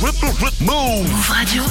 [0.00, 0.12] Move
[1.28, 1.64] Radio.«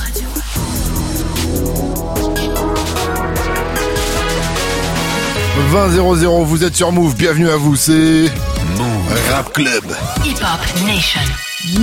[5.70, 5.98] 20
[6.44, 8.30] vous êtes sur Move, bienvenue à vous, c'est
[8.78, 9.86] Move Rap Club.
[10.26, 11.22] Hip Hop Nation.
[11.70, 11.80] Yeah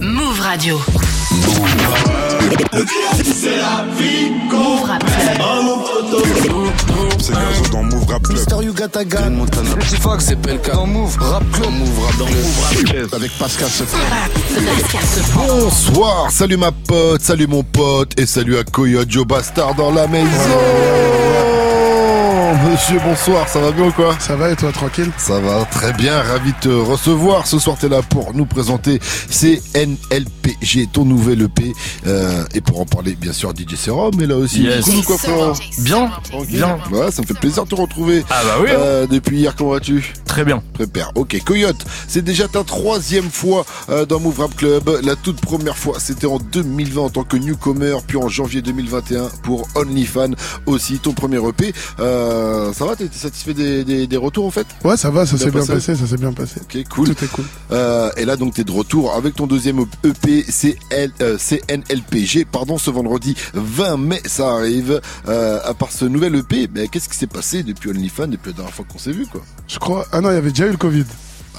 [0.00, 0.80] Move Radio.
[1.30, 2.09] Move
[4.84, 5.36] Rap Club.
[7.20, 8.38] C'est Gazo dans Move Rap Club.
[8.38, 9.30] Mister You Got a Gun.
[9.30, 9.70] Montana.
[9.76, 10.72] Petit Fox, c'est Pelka.
[10.72, 11.70] Dans Move Rap Club.
[11.70, 13.08] Move Rap dans Move Rap Club.
[13.12, 13.98] Avec Pascal Sefran.
[15.36, 20.06] Bonsoir, salut ma pote, salut mon pote et salut à Coyote Joe Bastard dans la
[20.06, 20.26] maison
[22.68, 25.10] Monsieur, bonsoir, ça va bien ou quoi Ça va et toi, tranquille?
[25.16, 27.46] Ça va très bien, ravi de te recevoir.
[27.46, 31.72] Ce soir, t'es là pour nous présenter CNLPG, ton nouvel EP.
[32.06, 34.62] Euh, et pour en parler, bien sûr, DJ Serum est là aussi.
[34.62, 34.84] Yes.
[34.84, 35.16] Cool ou quoi,
[35.78, 36.10] Bien,
[36.48, 36.78] bien.
[36.90, 38.24] Ouais, ça me fait plaisir de te retrouver.
[38.28, 38.76] Ah bah oui, hein.
[38.78, 40.12] Euh, depuis hier, comment vas-tu?
[40.26, 40.62] Très bien.
[40.74, 41.12] Prépare.
[41.14, 45.00] Ok, Coyote, c'est déjà ta troisième fois euh, dans Move Rap Club.
[45.02, 49.28] La toute première fois, c'était en 2020 en tant que newcomer, puis en janvier 2021
[49.42, 50.34] pour OnlyFans
[50.66, 51.72] aussi, ton premier EP.
[52.00, 54.66] Euh, ça va, t'es satisfait des, des, des retours en fait?
[54.84, 55.94] Ouais, ça va, ça s'est bien passé.
[55.94, 56.60] ça s'est bien passé.
[56.62, 57.14] Ok, cool.
[57.14, 57.44] Tout est cool.
[57.72, 62.78] Euh, et là, donc, t'es de retour avec ton deuxième EP CL, euh, CNLPG, pardon,
[62.78, 65.00] ce vendredi 20 mai, ça arrive.
[65.28, 68.56] Euh, à part ce nouvel EP, mais qu'est-ce qui s'est passé depuis OnlyFans, depuis la
[68.56, 69.42] dernière fois qu'on s'est vu, quoi?
[69.68, 70.06] Je crois.
[70.12, 71.04] Ah non, il y avait déjà eu le Covid.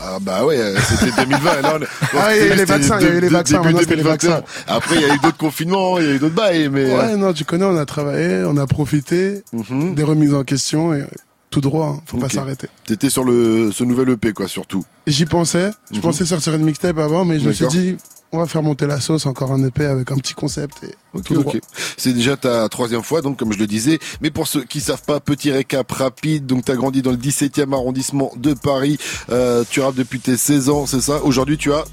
[0.04, 1.60] Ah bah ouais, euh, c'était 2020.
[1.60, 3.28] et là, on Ah, il y a eu les vaccins, il y a eu les
[3.30, 4.30] vaccins, début maintenant, c'était les 2021.
[4.32, 4.46] vaccins.
[4.68, 6.86] Après, il y a eu d'autres confinements, il y a eu d'autres bails, mais.
[6.92, 9.94] euh, Ouais, non, tu connais, on a travaillé, on a profité mhm.
[9.96, 11.04] des remises en question et
[11.52, 12.68] tout droit, hein, faut pas s'arrêter.
[12.86, 14.84] T'étais sur le ce nouvel EP, quoi, surtout.
[15.06, 16.02] J'y pensais, je Mhm.
[16.02, 17.98] pensais sortir une mixtape avant, mais je me suis dit,
[18.34, 21.24] on va faire monter la sauce, encore un EP avec un petit concept et Ok,
[21.26, 21.54] tout droit.
[21.56, 21.62] ok.
[21.98, 24.00] C'est déjà ta troisième fois, donc comme je le disais.
[24.22, 26.46] Mais pour ceux qui savent pas, petit récap rapide.
[26.46, 28.98] Donc t'as grandi dans le 17e arrondissement de Paris.
[29.30, 31.22] Euh, tu rappes depuis tes 16 ans, c'est ça?
[31.24, 31.84] Aujourd'hui, tu as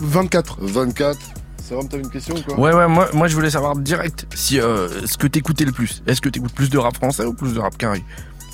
[0.00, 0.58] 24.
[0.60, 1.18] 24.
[1.62, 2.58] C'est vrai, t'avais une question ou quoi?
[2.58, 6.02] Ouais, ouais, moi, moi je voulais savoir direct si euh, ce que t'écoutais le plus.
[6.06, 8.04] Est-ce que t'écoutes plus de rap français ou plus de rap carré?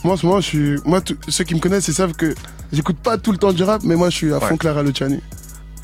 [0.04, 2.34] Moi, en ce moment, je suis, moi, tout- ceux qui me connaissent, ils savent que
[2.72, 4.58] j'écoute pas tout le temps du rap, mais moi, je suis à fond Ouais.
[4.58, 5.20] Clara Luciani.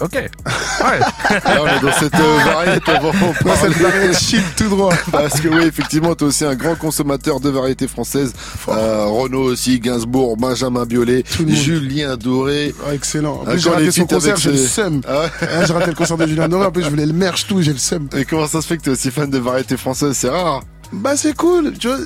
[0.01, 0.13] Ok.
[0.13, 0.31] Ouais.
[1.31, 2.93] Là, on est dans cette euh, variété.
[3.03, 3.61] on parler.
[3.63, 4.93] cette variété shit tout droit.
[5.13, 8.35] Parce que oui, effectivement, t'es aussi un grand consommateur de variétés françaises.
[8.69, 11.25] Euh, Renaud aussi, Gainsbourg, Benjamin Biolay.
[11.49, 12.75] Julien Doré.
[12.87, 13.37] Ah, excellent.
[13.37, 15.01] En Ah, plus, j'ai raté son concert, avec j'ai le seum.
[15.09, 17.13] Ah ouais Ah, j'ai raté le concert de Julien Doré, en plus, je voulais le
[17.15, 18.09] merch tout, j'ai le seum.
[18.17, 20.17] Et comment ça se fait que t'es aussi fan de variétés françaises?
[20.19, 20.63] C'est rare.
[20.93, 21.97] Bah, c'est cool, tu vois.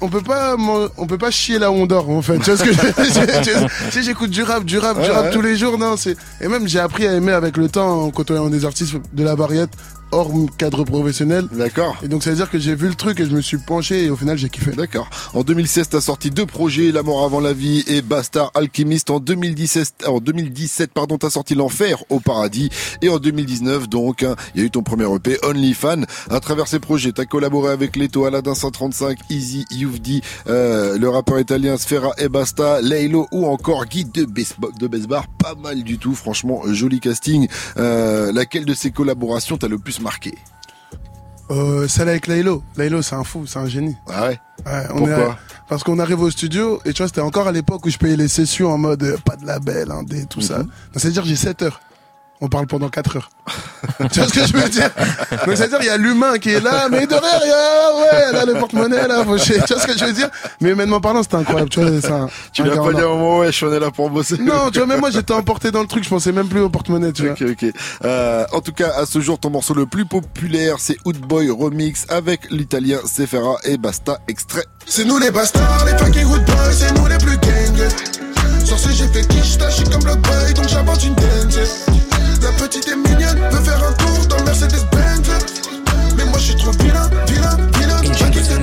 [0.00, 0.56] On peut pas,
[0.96, 2.38] on peut pas chier là où on dort, en fait.
[2.38, 5.30] Tu vois ce que je sais, j'écoute du rap, du rap, du rap ouais.
[5.30, 8.10] tous les jours, non, c'est, et même, j'ai appris à aimer avec le temps en
[8.10, 9.76] côtoyant des artistes de la variété
[10.12, 11.46] hors cadre professionnel.
[11.52, 11.96] D'accord.
[12.02, 14.04] Et donc, ça veut dire que j'ai vu le truc et je me suis penché
[14.04, 14.72] et au final, j'ai kiffé.
[14.72, 15.08] D'accord.
[15.34, 19.10] En 2016, t'as sorti deux projets, La mort avant la vie et Bastard Alchimiste.
[19.10, 22.70] En 2017, en 2017, pardon, t'as sorti L'enfer au paradis.
[23.02, 26.04] Et en 2019, donc, hein, il y a eu ton premier EP, OnlyFan.
[26.30, 31.38] À travers ces projets, t'as collaboré avec Leto, Aladdin 135, Easy, Youvdi, euh, le rappeur
[31.38, 35.26] italien Sfera et Basta, Laylo ou encore Guy de, Bes- de Besbar.
[35.38, 37.48] Pas mal du tout, franchement, joli casting.
[37.76, 40.36] Euh, laquelle de ces collaborations t'a le plus marqué
[41.50, 42.62] Euh, celle avec Laylo.
[42.76, 43.96] Laylo, c'est un fou, c'est un génie.
[44.08, 45.36] Ah ouais Ouais, on Pourquoi est-
[45.68, 48.16] parce qu'on arrive au studio et tu vois, c'était encore à l'époque où je payais
[48.16, 50.58] les sessions en mode euh, pas de label, indé, tout ça.
[50.60, 50.68] Mhm.
[50.96, 51.80] C'est-à-dire j'ai 7 heures.
[52.40, 53.30] On parle pendant 4 heures.
[54.12, 54.90] tu vois ce que je veux dire?
[55.46, 58.32] Donc c'est-à-dire il y a l'humain qui est là, mais derrière, il y a, ouais,
[58.32, 59.56] là le porte-monnaie, là, faut chier.
[59.66, 60.30] Tu vois ce que je veux dire?
[60.60, 61.70] Mais humainement parlant, c'était incroyable.
[61.70, 63.90] Tu vois, un, Tu l'as pas dit un moment, ouais, je suis en est là
[63.90, 64.36] pour bosser.
[64.38, 66.68] Non, tu vois, même moi j'étais emporté dans le truc, je pensais même plus au
[66.68, 67.32] porte-monnaie, tu vois.
[67.32, 67.72] Ok, ok.
[68.04, 72.06] Euh, en tout cas, à ce jour, ton morceau le plus populaire, c'est Boy Remix
[72.08, 74.64] avec l'italien Sefera et Basta extrait.
[74.86, 77.88] C'est nous les bastards, les fucking good boys, c'est nous les plus gang.
[78.64, 82.07] Sur ce, j'ai fait quiche, je suis comme Block Boy, donc j'invente une dance.
[82.40, 85.28] La petite est mignonne, veut faire un tour dans Mercedes-Benz.
[86.16, 87.10] Mais moi, je suis trop vilain.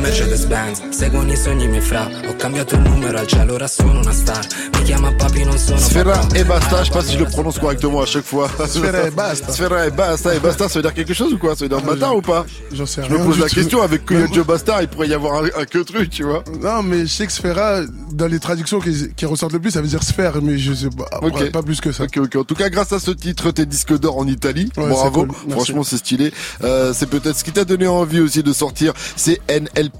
[0.05, 3.99] Mercedes Benz Seguono i sogni miei fra Ho cambiato il numero al cielo ora sono
[4.01, 4.45] una star
[4.77, 7.57] Mi chiama papi non sono Sfera et Basta, je sais pas si je le prononce
[7.59, 8.47] correctement à chaque fois.
[8.67, 9.51] Sfera et Basta.
[9.51, 11.55] Sfera et Basta, et Basta, ça veut dire quelque chose ou quoi?
[11.55, 12.45] Ça veut dire bâtard ou pas?
[12.71, 13.55] J'en sais Je me rien pose la tout.
[13.55, 16.43] question, avec Joe Bastard, il pourrait y avoir un, un que truc, tu vois.
[16.61, 17.81] Non, mais je sais que Sfera,
[18.11, 20.89] dans les traductions qui, qui ressortent le plus, ça veut dire sphère, mais je sais
[20.89, 21.29] pas, Ok.
[21.33, 22.03] après, pas plus que ça.
[22.03, 22.35] Ok, ok.
[22.35, 24.69] En tout cas, grâce à ce titre, t'es disque d'or en Italie.
[24.77, 25.25] Ouais, Bravo.
[25.25, 25.51] cool.
[25.51, 26.31] Franchement, c'est stylé.
[26.63, 28.93] Euh, c'est peut-être ce qui t'a donné envie aussi de sortir.
[29.15, 29.41] C'est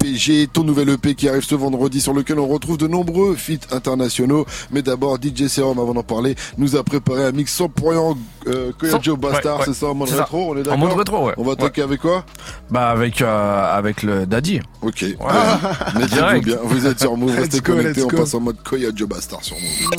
[0.02, 3.72] NLPG, ton nouvel EP qui arrive ce vendredi sur lequel on retrouve de nombreux feats
[3.74, 4.46] internationaux.
[4.70, 8.16] Mais d'abord, DJ Serum, avant d'en parler, nous a préparé un mix 100%
[8.46, 8.72] euh,
[9.02, 9.54] Joe Bastard.
[9.54, 9.64] ouais, ouais.
[9.66, 11.34] C'est ça, en mode rétro, on est En d'accord mode rétro, ouais.
[11.36, 12.24] On va attaquer avec quoi?
[12.70, 14.60] Bah avec euh, avec le Daddy.
[14.82, 15.02] Ok.
[15.02, 15.14] Ouais.
[15.94, 16.44] Mettez-vous Direct.
[16.44, 16.58] bien.
[16.62, 18.02] Vous êtes sur Move, restez go, connectés.
[18.02, 18.16] On go.
[18.18, 19.90] passe en mode Coyote Joe Bastard sur Move.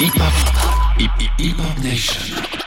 [0.00, 2.63] Hip Hop, Hip Hop Nation.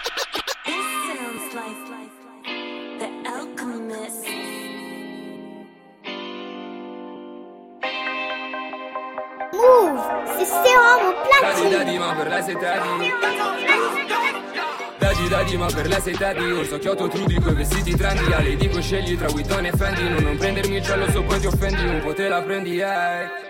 [11.98, 13.14] Ma per lei sei daddy
[14.98, 18.32] Daddy daddy ma per lei sei daddy Orso Kyoto Trudy coi vestiti trendy.
[18.34, 20.10] A lei dico scegli tra Witton e Fendi.
[20.10, 21.86] Non, non prendermi geloso poi ti offendi.
[21.86, 23.46] Un po' te la prendi eh.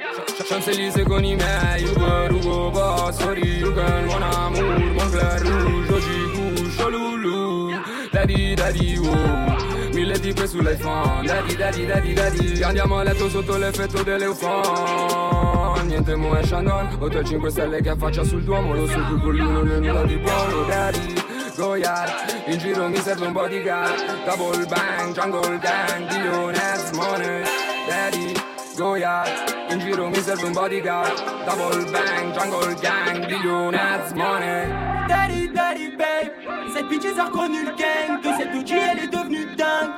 [0.48, 1.84] Champs-Élysées con i miei.
[1.84, 7.82] Uber, Ugo, Boss, you can Mon amour, Moncler Rouge Oggi Guscio, Lulu.
[8.12, 9.67] Daddy daddy oh
[9.98, 16.36] Mille tipe sull'iPhone Daddy daddy daddy daddy Andiamo a letto sotto l'effetto dell'eufon Niente mo
[16.36, 20.06] è Shandon Hotel 5 stelle che affaccia sul Duomo Lo so con lui non è
[20.06, 21.16] di buono Daddy
[21.56, 22.12] Goyard
[22.46, 27.44] In giro mi serve un bodyguard Double bang, jungle gang Billionaires money
[27.88, 29.28] Daddy Goyard
[29.70, 31.12] In giro mi serve un bodyguard
[31.46, 36.32] Double bang, jungle gang Billionaires money Daddy, daddy, babe.
[36.74, 38.22] Cette bitch a reconnu le gang.
[38.22, 39.92] De cette OG, elle est devenue dingue.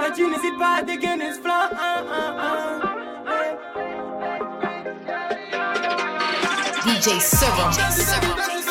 [0.00, 1.70] Daddy, n'hésite pas à dégainer ce flingue.
[6.84, 7.72] DJ Seven.
[7.72, 8.67] Flexible,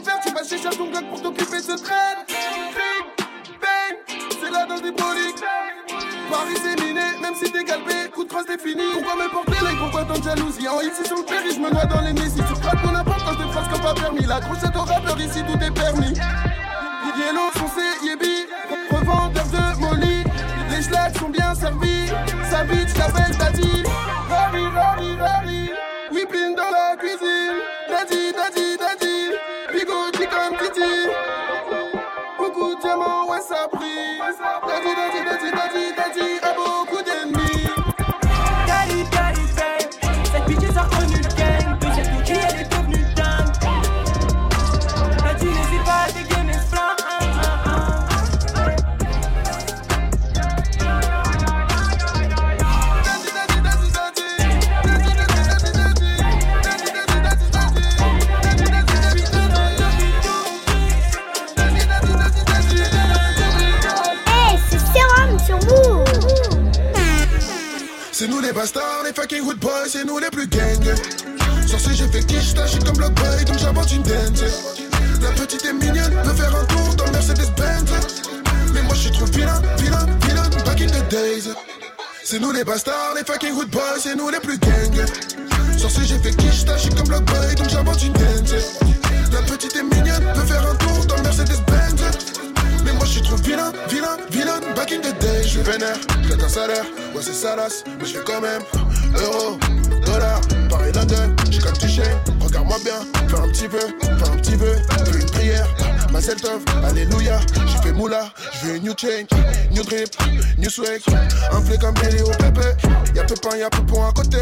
[0.00, 2.24] tu vas chercher ton gars pour t'occuper de ce train.
[2.26, 3.06] Crime,
[3.60, 4.92] bang, c'est la danse des.
[4.92, 8.82] Paris c'est miné, même si t'es galbé, coup de crosse t'es fini.
[8.92, 10.68] Pourquoi me porter l'œil, pourquoi tant de jalousie?
[10.68, 12.30] En ici sur le péri, je me noie dans les nids.
[12.30, 14.26] Si tu frappes mon importance des phrases comme pas permis.
[14.26, 16.14] La grossette au rappeur, ici tout est permis.
[17.18, 18.46] Yellow, foncé, yébi,
[18.90, 20.24] revendeur de molly.
[20.70, 22.08] Les schlags sont bien servis,
[22.48, 23.82] sa bitch s'appelle Daddy.
[24.30, 25.70] Rari, rari, rari,
[26.12, 27.58] whipping dans la cuisine.
[27.90, 28.57] Daddy, daddy,
[69.18, 70.84] fucking hood boys, c'est nous les plus gang.
[71.66, 74.44] Sur ce j'ai fait quiche, j'agis comme Block Boy, donc j'invente une dance.
[75.20, 77.90] La petite est mignonne, veut faire un tour dans le Mercedes Benz.
[78.72, 81.50] Mais moi je suis trop vilain, vilain, vilain, back in the days.
[82.22, 84.94] C'est nous les bastards, les fucking hood boys, c'est nous les plus gang.
[85.76, 88.78] Sur ce j'ai fait quiche, j'agis comme Block Boy, donc j'invente une dance.
[89.32, 92.02] La petite est mignonne, veut faire un tour dans le Mercedes Benz.
[92.84, 95.17] Mais moi je suis trop vilain, vilain, vilain, back in the day.
[95.68, 96.84] Je suis vénère, je un salaire,
[97.14, 98.62] ouais c'est salace, mais je fais quand même.
[99.20, 99.58] Euro,
[100.06, 102.04] dollar, Paris London, j'ai comme touché.
[102.40, 104.72] Regarde-moi bien, fais un petit peu, fais un petit peu,
[105.04, 105.68] fais une prière.
[106.10, 106.40] Ma self
[106.86, 109.26] alléluia, j'ai fait moula, je veux une new chain,
[109.70, 110.08] new drip,
[110.56, 111.02] new swag.
[111.52, 112.68] Un flé comme Billy au pépé,
[113.14, 114.38] y'a Pépin, y'a Poupon à côté.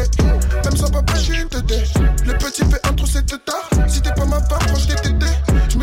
[0.63, 1.83] Même sans papa, j'suis une tété.
[2.25, 3.69] Le petit fait un trou, c'est tard.
[3.89, 5.25] Si t'es pas ma part, proche des tétés.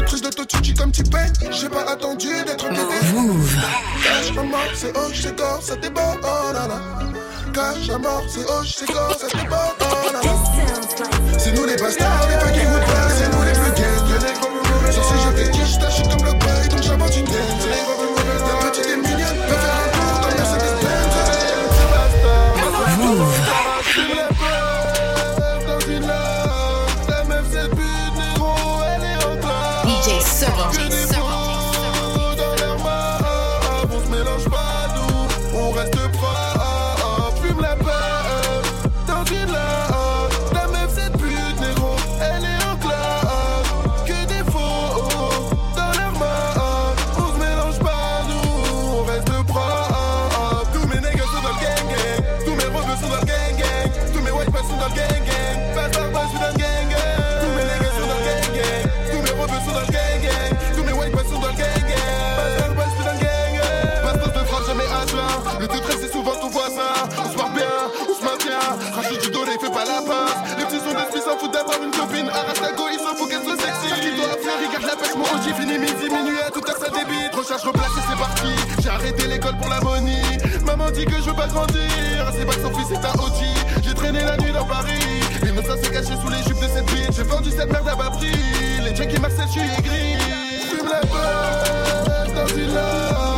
[0.04, 3.06] Maîtrise de Totuchi comme T-Pain, j'ai pas attendu d'être tété.
[3.14, 3.56] Move.
[4.02, 6.78] Cache à mort, c'est hoche, c'est corps, ça déborde, oh là là.
[7.54, 11.38] Cache à mort, c'est hoche, c'est corps, ça déborde, oh là là.
[11.38, 14.92] C'est nous les bastards, les fucking hood boys, c'est nous les plus gangs.
[14.92, 15.78] Sur ce j'ai fait quiche,
[70.58, 73.30] Les petits sont d'esprit s'en foutent d'avoir une copine, arrache la go, il s'en fout
[73.30, 73.94] qu'elle soit sexy.
[73.94, 76.90] Qui doit faire, regarde la pêche, mon OG fini midi, minuit à tout à sa
[76.90, 77.30] débite.
[77.32, 78.52] Recharge, replace et c'est parti.
[78.82, 80.22] J'ai arrêté l'école pour la money.
[80.64, 81.78] Maman dit que je veux pas grandir.
[82.36, 83.40] C'est pas que son fils est un OG.
[83.84, 85.22] J'ai traîné la nuit dans Paris.
[85.66, 87.16] Ça s'est caché sous les jupes de cette bitch.
[87.16, 88.32] J'ai vendu cette merde à bas prix.
[88.84, 90.18] Les junkies Marcel, je suis aigri.
[90.68, 91.00] Fume la
[92.34, 93.33] dans une.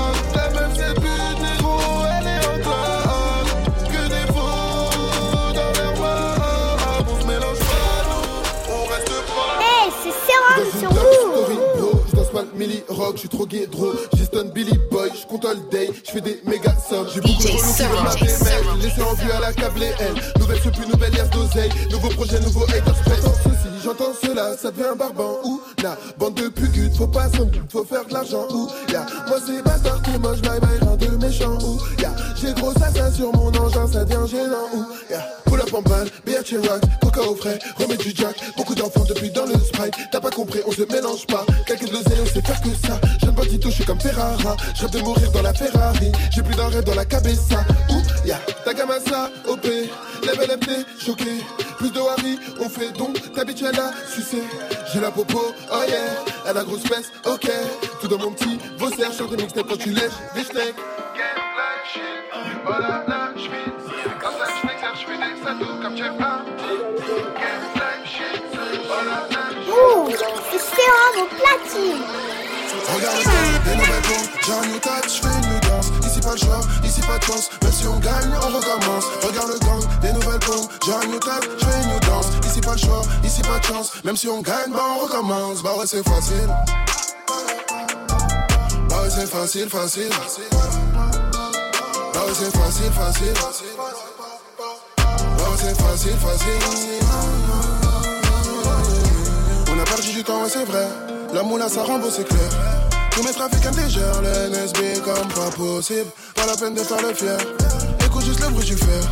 [12.67, 13.95] Millie Rock, je suis trop gay, drôle.
[14.17, 17.07] J'estonne Billy Boy, je compte all day, je fais des méga sommes.
[17.15, 19.07] J'ai beaucoup de relous qui veulent m'appeler mec.
[19.07, 20.41] En vue à la câblée, elle.
[20.41, 21.71] Nouvelle ce plus nouvelle liasse d'oseille.
[21.91, 22.97] Nouveau projet, nouveau haters.
[23.07, 25.37] J'entends ceci, j'entends cela, ça devient barbant.
[25.45, 28.47] Ou la bande de pugutes, faut pas s'en faut faire de l'argent.
[28.51, 31.59] Ou ya, moi c'est bastard, t'es moche, bye bye, rien de méchant.
[31.63, 34.67] Ou ya, j'ai gros assassin sur mon engin, ça devient gênant.
[34.75, 38.35] Ou ya, pull up en balle, BH et rock, coca au frais, remets du jack.
[38.57, 41.47] Beaucoup d'enfants depuis dans le sprite, t'as pas compris, on se mélange pas.
[42.47, 43.01] Faire que ça.
[43.23, 44.57] Jeune bandito, je suis comme Ferrara.
[44.75, 46.13] Je rêve de mourir dans la Ferrari.
[46.35, 47.65] J'ai plus d'un rêve dans la cabessa.
[47.91, 51.45] Ou ya, Tagamasa, OP, level FT, choqué.
[51.79, 54.43] Plus de Harry, on fait donc t'habitues à la sucer.
[54.93, 55.97] J'ai la popo, oh yeah,
[56.49, 57.51] elle a grosse fesse, ok.
[58.01, 60.75] Tout dans mon petit vaussaire, chante des mixtapes quand tu lèches des steaks.
[62.65, 63.73] Voilà, là, je vis.
[64.21, 66.13] Comme ça, je m'exerce, je fais des saltos comme Jeff.
[66.19, 66.47] Game
[67.75, 68.43] life shit.
[68.89, 70.11] Voilà, là, je Ouh,
[70.59, 72.36] c'est au platine.
[72.95, 73.31] Regarde ça,
[73.65, 75.91] des nouvelles bombes, j'ai un new touch, je fais une new danse.
[76.07, 79.05] Ici pas le choix, ici pas de chance, même si on gagne, on recommence.
[79.23, 82.27] Regarde le gang, des nouvelles bombes, j'ai un new touch, je fais une new danse.
[82.47, 85.63] Ici pas le choix, ici pas de chance, même si on gagne, bah on recommence.
[85.63, 86.49] Bah ouais c'est facile.
[88.89, 90.11] Bah ouais c'est facile, facile.
[92.15, 93.35] Bah ouais c'est facile, facile.
[94.97, 96.61] Bah ouais c'est facile, facile.
[99.69, 100.89] On a perdu du temps, ouais c'est vrai.
[101.35, 102.76] La moula ça rembourse, c'est clair
[103.17, 106.11] tous mes trafiquants légers, le NSB comme pas possible.
[106.35, 107.39] Pas la peine de faire le fier.
[108.05, 109.03] Écoute juste le bruit du fer.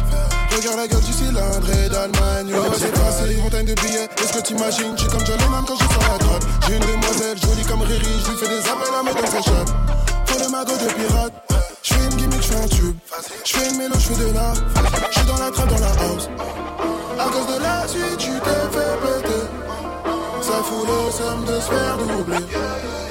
[0.55, 2.53] Regarde la gueule du cylindre et d'Allemagne.
[2.53, 4.09] Ouais, c'est passé une montagne de billets.
[4.23, 4.95] Est-ce que t'imagines?
[4.97, 6.47] Je suis comme John Lennon quand je sur la droite.
[6.67, 8.05] J'ai une demoiselle jolie comme Riri.
[8.05, 9.73] Je lui fais des appels à mes dans sa chatte.
[10.27, 11.33] Faut le magot de pirate.
[11.83, 12.97] Je fais une gimmick, je fais un tube.
[13.45, 14.55] Je fais une mélo, je fais de l'art.
[15.11, 16.29] Je suis dans la trappe, dans la house.
[17.19, 19.45] À cause de la suite, tu t'es fait péter.
[20.43, 23.04] Ça fout le somme de se faire doubler.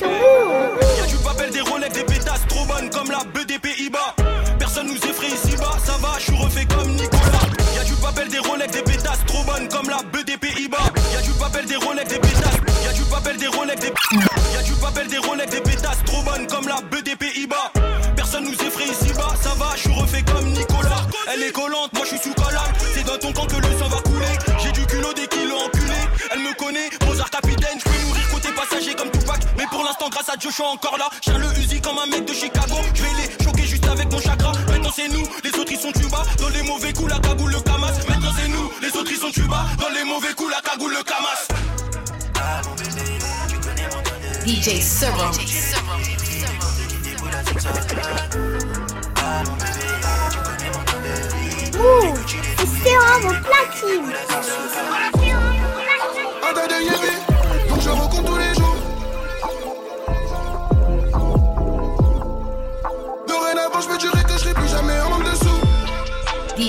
[0.00, 4.27] Y'a du papel, des Rolex, des pétasses trop bonnes comme la des
[30.38, 31.08] Dieu, je suis encore là.
[31.20, 32.76] J'ai le Uzi comme un mec de Chicago.
[32.94, 34.52] Je vais les choquer juste avec mon chakra.
[34.68, 36.22] Maintenant c'est nous, les autres ils sont tuba.
[36.38, 37.92] Dans les mauvais coups, la cagoule, le camas.
[38.08, 39.66] Maintenant c'est nous, les autres ils sont tuba.
[39.80, 41.48] Dans les mauvais coups, la cagoule, le camas.
[44.46, 45.32] DJ Serum.
[51.80, 52.14] Ouh,
[52.84, 54.14] c'est au platine.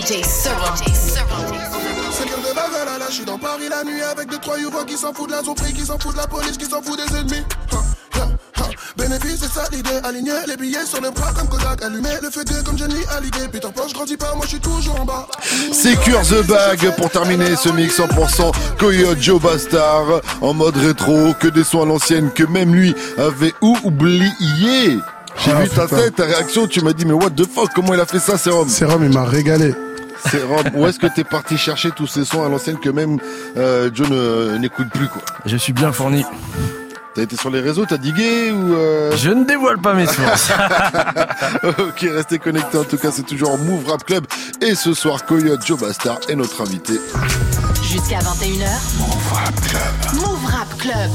[0.10, 0.76] DJ Serum.
[2.12, 4.84] C'est gueule de bagarre, là, je suis dans Paris la nuit avec deux, trois youvois
[4.84, 6.98] qui s'en foutent de la zombie, qui s'en foutent de la police, qui s'en foutent
[6.98, 7.44] des ennemis.
[8.98, 12.44] Bénéfice, c'est ça l'idée, aligner les billets sur les bras comme Kodak, allumer le feu
[12.44, 13.50] de comme Johnny Hallyday.
[13.52, 15.28] Peter Pan, je grandis pas, moi je suis toujours en bas.
[15.72, 21.50] Secure the Bag pour terminer ce mix 100% Coyote Joe Bastard en mode rétro, que
[21.50, 24.98] des sons à l'ancienne que même lui avait oublié.
[25.46, 27.94] J'ai Ah, vu ta tête, ta réaction, tu m'as dit mais what the fuck, comment
[27.94, 28.68] il a fait ça Sérum?
[28.68, 29.74] Sérum, il m'a régalé.
[30.30, 33.20] Sérum, où est-ce que t'es parti chercher tous ces sons à l'ancienne que même
[33.58, 35.22] euh, Joe ne- n'écoute plus quoi?
[35.46, 36.26] Je suis bien fourni.
[37.16, 39.12] T'as été sur les réseaux, t'as digué ou euh...
[39.18, 40.52] Je ne dévoile pas mes sources.
[41.64, 42.78] Ok, restez connectés.
[42.78, 44.26] En tout cas, c'est toujours Move Rap Club.
[44.62, 46.94] Et ce soir, Coyote Joe Bastard est notre invité.
[47.82, 48.70] Jusqu'à 21h.
[49.00, 50.22] Move Rap Club.
[50.22, 51.12] Move Rap Club.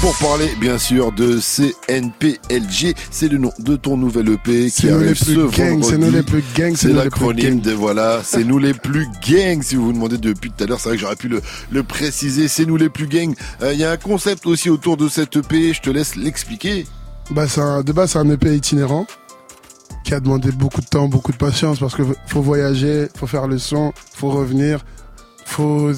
[0.00, 2.94] Pour parler, bien sûr, de CNPLG.
[3.10, 6.10] C'est le nom de ton nouvel EP qui arrive ce plus gangs, c'est nous vendredi.
[6.12, 9.60] les plus gangs, c'est l'acronyme de voilà, c'est nous les plus gangs.
[9.62, 11.82] Si vous vous demandez depuis tout à l'heure, c'est vrai que j'aurais pu le, le
[11.82, 12.46] préciser.
[12.46, 13.34] C'est nous les plus gangs.
[13.60, 15.72] Euh, Il y a un concept aussi autour de cette EP.
[15.72, 16.86] Je te laisse l'expliquer.
[17.30, 19.06] Bah, c'est un, de base, c'est un EP itinérant
[20.04, 23.46] qui a demandé beaucoup de temps, beaucoup de patience parce que faut voyager, faut faire
[23.48, 24.84] le son, faut revenir,
[25.44, 25.90] faut,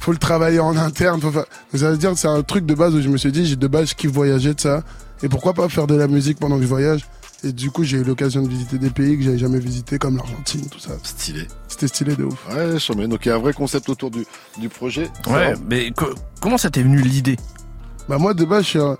[0.00, 1.20] faut le travailler en interne.
[1.20, 1.44] Faut faire...
[1.74, 3.56] Ça veut dire que c'est un truc de base où je me suis dit, j'ai
[3.56, 4.82] de base, je kiffe voyager de ça.
[5.22, 7.06] Et pourquoi pas faire de la musique pendant que je voyage?
[7.42, 10.16] Et du coup, j'ai eu l'occasion de visiter des pays que j'avais jamais visités, comme
[10.16, 10.90] l'Argentine, tout ça.
[11.02, 11.46] Stylé.
[11.68, 12.38] C'était stylé de ouf.
[12.50, 14.26] Ouais, je mais donc il y a un vrai concept autour du,
[14.58, 15.08] du projet.
[15.26, 17.38] Ouais, mais co- comment ça t'est venu l'idée?
[18.08, 18.98] Bah moi de base je suis un...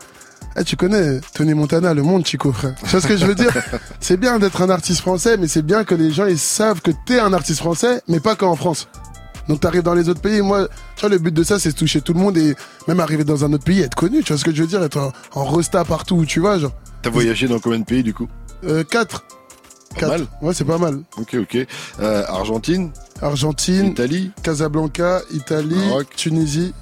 [0.57, 2.75] Eh, tu connais Tony Montana, le monde Chico frère.
[2.83, 3.53] Tu vois ce que je veux dire?
[4.01, 6.91] C'est bien d'être un artiste français, mais c'est bien que les gens ils savent que
[7.07, 8.89] t'es un artiste français, mais pas qu'en France.
[9.51, 10.41] Donc t'arrives dans les autres pays.
[10.43, 12.55] Moi, tu vois le but de ça c'est de toucher tout le monde et
[12.87, 14.23] même arriver dans un autre pays être connu.
[14.23, 14.81] Tu vois ce que je veux dire?
[14.83, 16.73] Être en, en resta partout où tu vas genre.
[17.03, 18.29] T'as voyagé dans combien de pays du coup?
[18.65, 19.25] Euh, 4
[19.99, 20.27] Pas mal.
[20.41, 21.01] Ouais c'est pas mal.
[21.19, 21.67] Ok, ok.
[21.99, 24.31] Euh, Argentine, Argentine, Italie?
[24.43, 26.07] Casablanca, Italie, Maroc?
[26.15, 26.73] Tunisie.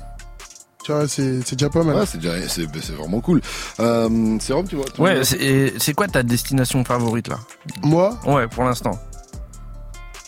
[0.84, 1.96] Tu vois c'est c'est déjà pas mal.
[1.96, 3.40] Ouais, c'est déjà, c'est, c'est vraiment cool.
[3.80, 4.84] Euh, c'est Rome, tu vois.
[4.94, 7.38] tu Ouais, vois c'est et c'est quoi ta destination favorite là?
[7.82, 8.98] Moi, Ouais, pour l'instant.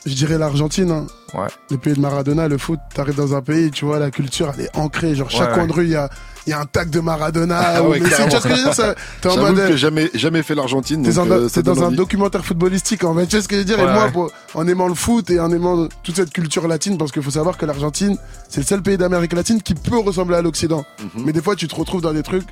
[0.07, 0.91] Je dirais l'Argentine.
[0.91, 1.07] Hein.
[1.33, 1.47] Ouais.
[1.71, 4.65] le pays de Maradona, le foot, t'arrives dans un pays, tu vois, la culture, elle
[4.65, 5.15] est ancrée.
[5.15, 5.69] Genre, chaque Ouais, coin ouais.
[5.69, 6.11] de rue, il y a,
[6.49, 7.57] y a un tag de Maradona.
[7.61, 8.17] Ah ou ouais, Messi.
[8.25, 9.69] tu vois ce que je veux dire ça- T'es en J'avoue mode.
[9.69, 11.05] que jamais, jamais fait l'Argentine.
[11.05, 13.79] T'es euh, dans un documentaire footballistique en fait, tu sais ce que je veux dire?
[13.79, 14.11] Ouais, Et moi, ouais.
[14.11, 17.31] pour- en aimant le foot et en aimant toute cette culture latine, parce qu'il faut
[17.31, 18.17] savoir que l'Argentine,
[18.49, 20.85] c'est le seul pays d'Amérique latine qui peut ressembler à l'Occident.
[21.15, 21.25] Mhm.
[21.27, 22.49] Mais des fois, tu te retrouves dans des trucs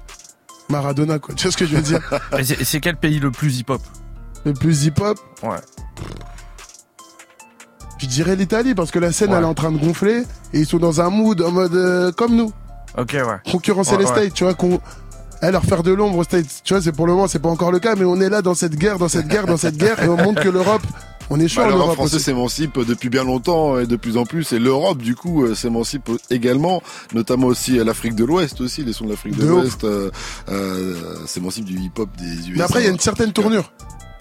[0.71, 1.35] Maradona, quoi.
[1.35, 2.01] Tu sais ce que je veux dire?
[2.39, 3.81] Et c'est c'est quel pays le plus hip-hop?
[4.45, 5.57] Le plus hip-hop, Ouais.
[7.99, 9.37] Je dirais l'Italie, parce que la scène, Ouais.
[9.39, 12.13] elle est en train de gonfler et ils sont dans un mood en mode euh,
[12.13, 12.53] comme nous.
[12.97, 13.23] Ok, ouais.
[13.51, 14.07] concurrencer Ouais, les.
[14.07, 14.81] States, tu vois, qu'on
[15.41, 16.63] à leur faire de l'ombre aux States.
[16.65, 18.43] Tu vois, c'est pour le moment, c'est pas encore le cas, mais on est là
[18.43, 20.83] dans cette guerre, dans cette guerre, dans cette guerre, et on montre que l'Europe,
[21.31, 24.25] on est chaud Bah, L'Europe Europe française s'émancipe depuis bien longtemps et de plus en
[24.25, 24.53] plus.
[24.53, 26.83] Et l'Europe, du coup, euh, s'émancipe également,
[27.15, 30.11] notamment aussi euh, l'Afrique de l'Ouest aussi, les sons de l'Afrique de, l'Ouest euh,
[30.49, 30.95] euh,
[31.27, 32.53] s'émancipe du hip-hop des USA.
[32.57, 33.71] Mais après, il y a une certaine tournure.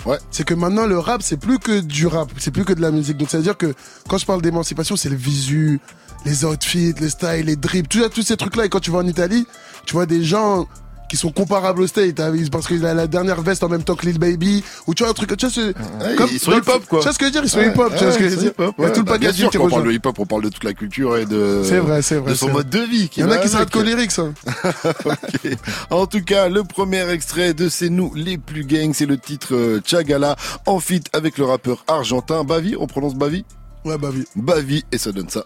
[0.05, 0.17] Ouais.
[0.31, 2.91] C'est que maintenant, le rap, c'est plus que du rap, c'est plus que de la
[2.91, 3.17] musique.
[3.17, 3.73] Donc, ça veut dire que
[4.07, 5.79] quand je parle d'émancipation, c'est le visu,
[6.25, 8.65] les outfits, les styles, les drips, tous ces trucs-là.
[8.65, 9.45] Et quand tu vas en Italie,
[9.86, 10.67] tu vois des gens
[11.10, 13.96] qui sont comparables au State, hein, parce qu'il a la dernière veste en même temps
[13.96, 16.58] que Lil Baby, ou tu vois un truc, tu vois, c'est, Ouais, ils sont dans
[16.58, 17.00] le- hip-hop, quoi.
[17.00, 17.41] Tu vois ce que je veux dire?
[17.43, 18.52] Ils sont Ouais, hip-hop, tu vois ouais, ce que je veux dire?
[18.52, 18.93] hip-hop, Il y a ouais.
[18.93, 20.50] tout le Bah, bien packaging sûr, qui quand on parle de hip-hop, on parle de
[20.50, 23.10] toute la culture et de, C'est vrai, c'est vrai, de son mode de vie.
[23.15, 24.34] Il y en a qui s'arrêtent hein.
[25.06, 25.52] Ok.
[25.89, 29.56] En tout cas, le premier extrait de C'est nous les plus gangs, c'est le titre
[29.56, 32.76] euh, Chagala en feat avec le rappeur argentin Bavi.
[32.80, 33.46] On prononce Bavi?
[33.86, 34.26] Ouais, oui.
[34.36, 35.46] Bavi et ça donne ça.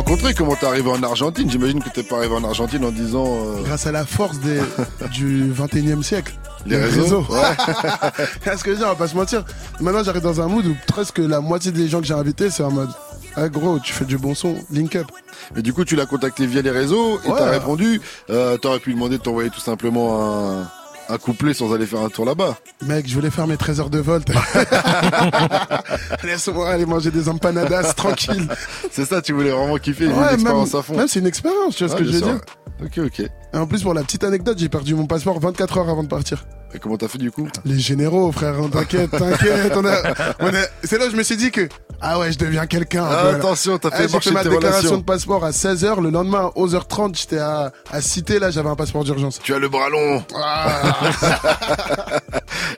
[0.00, 3.26] Rencontré Comment t'es arrivé en Argentine J'imagine que t'es pas arrivé en Argentine en disant
[3.26, 4.60] euh, Grâce à la force des,
[5.12, 6.34] du 21e siècle.
[6.66, 7.24] les réseaux.
[7.28, 7.38] Ouais.
[8.44, 9.44] Qu'est-ce que je dis, on va pas se mentir.
[9.80, 12.62] Maintenant, j'arrive dans un mood où presque la moitié des gens que j'ai invités, c'est
[12.62, 12.90] en mode,
[13.36, 15.06] ah gros, tu fais du bon son, link up.
[15.54, 17.38] Mais du coup, tu l'as contacté via les réseaux et Ouais.
[17.38, 18.00] t'as répondu.
[18.30, 20.20] Euh, T'aurais pu lui demander de t'envoyer tout simplement
[20.60, 20.70] un,
[21.10, 22.56] un couplet sans aller faire un tour là-bas.
[22.86, 24.28] Mec, je voulais faire mes 13 heures de volt.
[26.24, 28.48] Laisse-moi aller manger des empanadas tranquille.
[28.90, 30.96] C'est ça, tu voulais vraiment kiffer, Ouais, même, l'expérience à fond.
[30.96, 32.26] même c'est une expérience, tu vois ce que je veux sûr.
[32.28, 32.40] dire.
[32.84, 33.20] Ok, ok.
[33.20, 36.08] Et en plus, pour la petite anecdote, j'ai perdu mon passeport 24 heures avant de
[36.08, 36.46] partir.
[36.72, 37.48] Et comment t'as fait du coup?
[37.64, 39.72] Les généraux, frère, hein, t'inquiète, t'inquiète.
[39.76, 39.96] On a,
[40.40, 40.60] on a...
[40.84, 41.68] C'est là où je me suis dit que,
[42.00, 43.04] ah ouais, je deviens quelqu'un.
[43.04, 44.96] un Ah, attention, t'as Ah, fait J'ai marcher fait ma déclaration relations.
[44.98, 46.00] de passeport à 16h.
[46.00, 48.38] Le lendemain, à 11h30, j'étais à, à Cité.
[48.38, 49.40] Là, j'avais un passeport d'urgence.
[49.42, 50.22] Tu as le bras long.
[50.36, 50.96] Ah.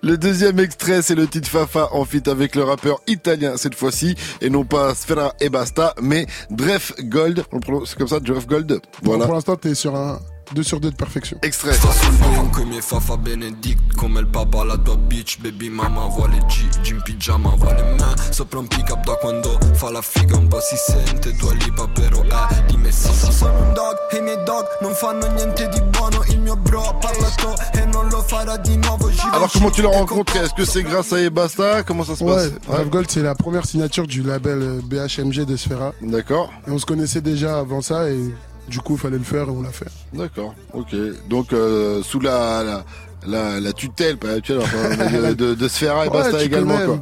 [0.03, 4.17] Le deuxième extrait, c'est le titre Fafa en feat avec le rappeur italien cette fois-ci,
[4.41, 7.45] et non pas Sfera et Basta, mais Dref Gold.
[7.53, 8.67] On le prononce- C'est comme ça, Dref Gold.
[8.69, 9.27] Bon, Voilà.
[9.27, 10.19] pour l'instant, t'es sur un
[10.53, 11.39] 2 sur 2 de perfection.
[11.43, 11.73] Extrait.
[11.75, 13.95] Sta sul buon come Fafa Benedict.
[13.97, 15.39] Come il papa la tua bitch.
[15.41, 19.91] Baby mama vuole G in pigiama vuole me Sopra un pick up da quando fa
[19.91, 21.33] la figa Un po' si sente.
[21.37, 24.65] Dua lipa però è di me sì sì Sono un dog e i miei dog.
[24.81, 26.23] Non fanno niente di buono.
[26.29, 29.09] Il mio bro ha parlato E non lo farà di nuovo.
[29.11, 30.41] J'y vais, Alors comment tu l'as vais, rencontré?
[30.41, 31.83] Est-ce que c'est grâce à Ebasta?
[31.83, 35.45] Comment ça se Ouais, passe Rave Gold, c'est la première signature du label euh, BHMG
[35.45, 35.93] de Sfera.
[36.03, 38.19] D'accord, Et on se connaissait déjà avant ça et
[38.69, 39.89] du coup, il fallait le faire et on l'a fait.
[40.13, 40.95] d'accord, ok.
[41.29, 42.85] Donc euh, sous la, la,
[43.27, 44.59] la, la tutelle, pas la tutelle,
[45.35, 47.01] de, de, de Sfera et Ouais, Basta également connais, quoi.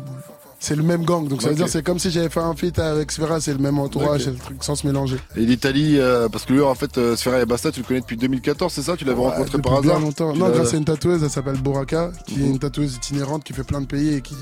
[0.63, 2.79] C'est le même gang, donc ça veut dire c'est comme si j'avais fait un feat
[2.79, 5.17] avec Sfera, c'est le même entourage, c'est le truc sans se mélanger.
[5.35, 8.01] Et l'Italie, euh, parce que lui en fait euh, Sfera et Basta, tu le connais
[8.01, 8.95] depuis 2014, c'est ça?
[8.95, 10.01] Tu l'avais Ouais, rencontré par bien hasard?
[10.03, 10.33] longtemps.
[10.35, 12.51] Tu Non, grâce à une tatoueuse, elle s'appelle Boraka, qui est Mhm.
[12.51, 14.35] une tatoueuse itinérante qui fait plein de pays et qui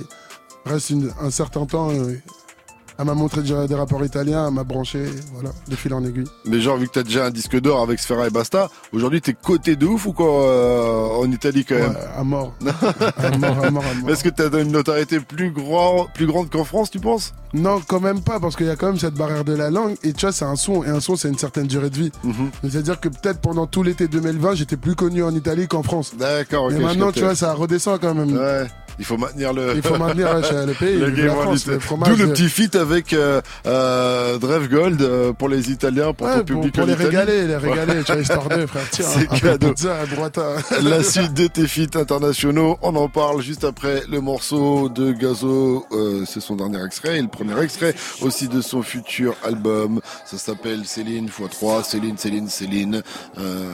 [0.67, 2.15] reste une- un certain temps euh,
[2.99, 6.27] Elle m'a montré des des rapports italiens, elle m'a branché, voilà, de fil en aiguille.
[6.45, 9.35] Mais genre, vu que t'as déjà un disque d'or avec Sfera et Basta, aujourd'hui t'es
[9.35, 11.91] coté de ouf ou quoi euh, en Italie quand même?
[11.91, 12.55] Ouais, à mort.
[13.17, 14.11] à mort, à mort, à mort.
[14.11, 17.35] Est-ce que t'as une notoriété plus, grand, plus grande qu'en France, tu penses?
[17.55, 19.95] Non, quand même pas, parce qu'il y a quand même cette barrière de la langue.
[20.03, 22.13] Et tu vois, c'est un son, et un son, c'est une certaine durée de vie.
[22.25, 22.51] Mhm.
[22.63, 26.15] C'est-à-dire que peut-être pendant tout l'été 2020, j'étais plus connu en Italie qu'en France.
[26.19, 26.73] D'accord, ok.
[26.73, 28.37] Je maintenant, tu vois, ça redescend quand même.
[28.37, 28.67] Ouais.
[28.99, 29.75] Il faut maintenir le.
[29.77, 32.49] Il faut maintenir euh, le pays, le game France, le fromage D'où le de- petit
[32.49, 36.75] feat avec euh, euh, Drev Gold euh, pour les Italiens, pour Ouais, ton pour, public
[36.75, 38.83] pour en les régaler, les régaler, tu vois, histoire d'eux, frère.
[38.91, 39.69] Tiens, C'est de cadeau.
[39.69, 40.57] pizza, burrata.
[40.83, 45.87] La suite de tes feats internationaux, on en parle juste après le morceau de Gazo,
[45.93, 50.39] euh, c'est son dernier extrait, et le premier extrait aussi de son futur album, ça
[50.39, 53.03] s'appelle Céline x3, Céline, Céline, Céline,
[53.39, 53.65] euh,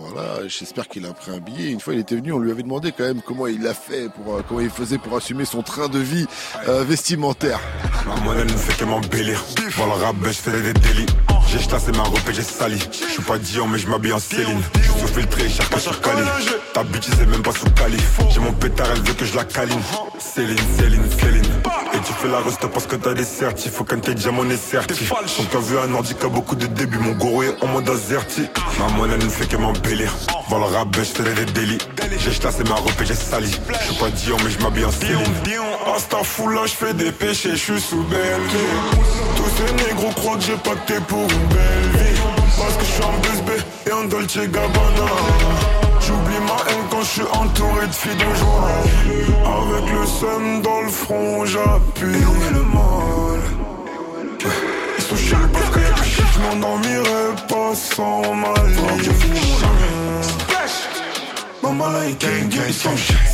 [0.00, 2.62] voilà, j'espère qu'il a pris un billet, une fois il était venu, on lui avait
[2.62, 5.62] demandé quand même comment il a fait, pour, euh, comment il faisait pour assumer son
[5.62, 6.26] train de vie
[6.68, 7.60] euh, vestimentaire.
[8.06, 9.42] Ma monnaie ne fait que m'embellir.
[9.78, 11.06] Dans le rap, ben, je fais des délits.
[11.48, 12.78] J'ai chassé ma robe et j'ai sali.
[12.92, 14.60] Je suis pas Dion, mais je m'habille en Céline.
[14.74, 16.22] Je suis filtré, chaque sur Cali.
[16.74, 17.98] Ta bitch, c'est même pas sous Cali.
[18.30, 19.80] J'ai mon pétard, elle veut que je la câline.
[20.18, 21.62] Céline, Céline, Céline.
[22.06, 23.72] Tu fais la reste parce que t'as des certifs.
[23.72, 25.12] Faut qu'un tes diamant est certif.
[25.26, 26.98] Son cas vu un ordi qui a beaucoup de débuts.
[26.98, 28.42] Mon goro est en mode azerti.
[28.78, 30.14] Ma monnaie ne fait que m'embellir.
[30.48, 31.78] Dans le ben, je fais des délits.
[32.18, 33.50] J'ai chassé ma robe et j'ai sali.
[33.50, 35.18] Je suis pas Dion, mais je m'habille en Céline.
[35.42, 35.64] Dion,
[35.96, 38.60] Asta là, je fais des péchés, je suis sous Belgique.
[39.36, 42.20] Tous ces négros croient que j'ai pacté pour une belle vie.
[42.56, 43.50] Parce que je suis en BSB
[43.88, 45.85] et en Dolce Gabbana.
[46.06, 48.70] J'oublie ma haine quand je suis entouré de filles de joie.
[49.44, 52.14] Avec le seum dans le front, j'appuie.
[52.14, 53.40] Et on est le mal.
[54.98, 58.54] Ils sont chiants parce shit, je m'endormirai pas sans ma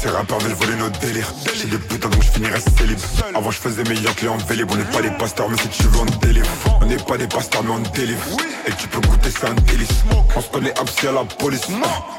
[0.00, 1.32] Ces rappeurs veulent voler nos délires.
[1.54, 2.98] J'ai des putains donc je finirai célib
[3.34, 4.70] Avant je faisais mes yachts en vélib.
[4.70, 6.48] On n'est pas des pasteurs mais si tu veux on délivre.
[6.80, 8.22] On n'est pas des pasteurs mais on délivre.
[8.66, 10.04] Et tu peux goûter c'est un délice.
[10.34, 11.68] On se connaît absi à la police.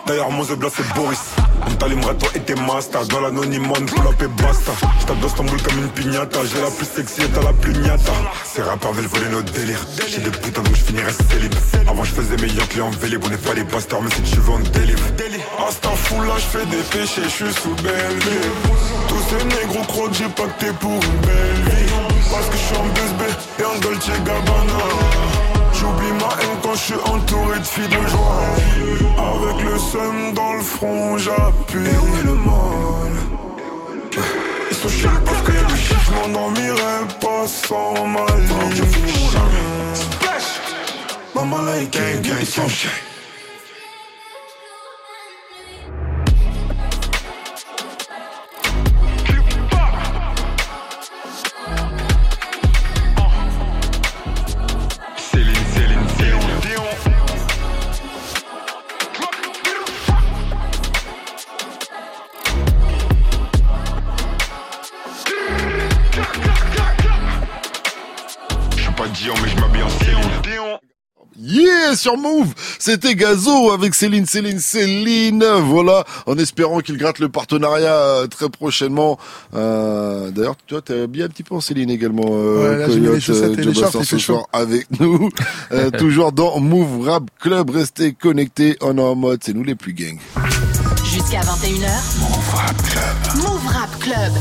[0.06, 1.20] D'ailleurs mon zebla c'est Boris.
[1.68, 4.72] On t'allumera toi et tes masters Dans l'anonymat on pull et basta.
[5.02, 8.14] J'tape d'Istanbul comme une pignata J'ai la plus sexy et t'as la plus niata
[8.46, 9.86] Ces rappeurs veulent voler nos délires.
[10.08, 11.54] J'ai des putains donc je finirai célib
[11.88, 13.24] Avant je faisais mes yachts en vélib.
[13.26, 15.02] On n'est pas des pasteurs mais si tu veux on délivre
[16.04, 18.50] Asta là je fais des péchés, je suis sous belle vie.
[19.08, 21.92] Tous ces négros croient que j'ai pacté pour une belle vie.
[22.32, 23.22] Parce que je suis en BSB
[23.60, 24.84] et en Dolce Gabbana.
[25.74, 28.42] J'oublie ma haine quand je suis entouré de filles de joie.
[29.18, 31.86] Avec le seum dans le front, j'appuie.
[31.86, 33.14] Et on est le mal.
[34.72, 38.84] Ils sont chiants parce shit, je m'endormirai pas sans ma ligne
[41.36, 42.46] Maman là, il gang gang,
[71.96, 75.44] Sur Move, c'était Gazo avec Céline, Céline, Céline.
[75.62, 79.20] Voilà, en espérant qu'il gratte le partenariat euh, très prochainement.
[79.54, 82.26] Euh, D'ailleurs, toi, t'es bien un petit peu en Céline également.
[82.30, 85.30] Euh, Ouais, là, les et euh, les shorts, ce soir avec nous.
[85.72, 87.70] Euh, toujours dans Move Rap Club.
[87.70, 88.78] Restez connectés.
[88.82, 90.20] On est en mode, c'est nous les plus gangs.
[91.13, 91.89] Jusqu'à 21h.
[92.21, 93.37] Move Rap Club.
[93.37, 94.33] Move Rap Club.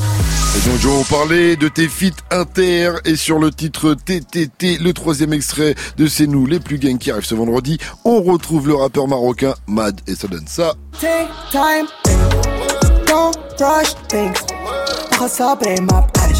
[0.55, 4.93] Et donc, Joe, on parlait de tes feats inter et sur le titre TTT, le
[4.93, 7.77] troisième extrait de C'est nous les plus gangs qui arrive ce vendredi.
[8.05, 10.73] On retrouve le rappeur marocain Mad et ça donne ça.
[10.99, 11.87] Take time,
[13.05, 14.57] don't rush things
[15.11, 16.39] باخد صبري ما بقاش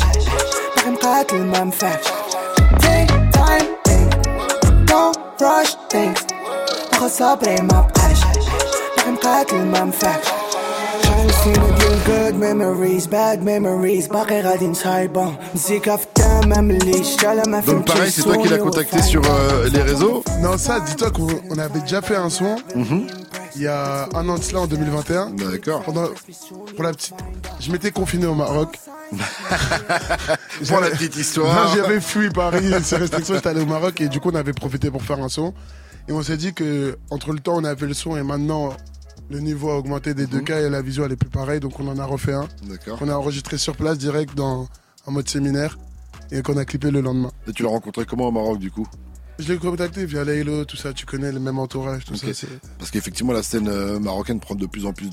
[0.76, 2.06] باغي نقاتل ما نفعش
[2.82, 3.67] Take time,
[4.86, 6.22] don't rush things
[6.91, 8.01] باخد صبري ما بقاش
[9.22, 10.26] باغي نقاتل ما نفعش
[11.04, 17.24] شحال سنين ديال good memories bad memories باقي غادي نصايبهم مزيكا في الدم ما مليش
[17.24, 20.58] لا ما Donc فهمتش pareil, c'est toi qui l'as contacté sur euh, les réseaux Non,
[20.58, 22.56] ça, dis-toi qu'on on avait déjà fait un son
[23.56, 25.32] il y a un an de cela en 2021.
[25.32, 25.82] D'accord.
[25.82, 26.08] Pendant,
[26.76, 27.15] pour la petite,
[27.60, 28.78] je m'étais confiné au Maroc.
[30.67, 31.56] Pour la petite histoire.
[31.56, 34.54] Non, J'avais fui Paris, ces restrictions, j'étais allé au Maroc et du coup on avait
[34.54, 35.56] profité pour faire un son.
[36.08, 38.74] Et on s'est dit que entre le temps on a fait le son et maintenant
[39.33, 41.81] le niveau a augmenté des deux cas et la vision elle est plus pareille donc
[41.81, 42.49] on en a refait un.
[42.68, 42.99] D'accord.
[43.01, 44.68] On a enregistré sur place direct dans
[45.07, 45.79] en mode séminaire
[46.31, 47.33] et qu'on a clippé le lendemain.
[47.49, 48.87] Et tu l'as rencontré comment au Maroc du coup?
[49.38, 52.27] Je l'ai contacté via Laylo, tout ça, tu connais le même entourage, tout ça.
[52.79, 55.11] Parce qu'effectivement, la scène euh, marocaine prend de plus en plus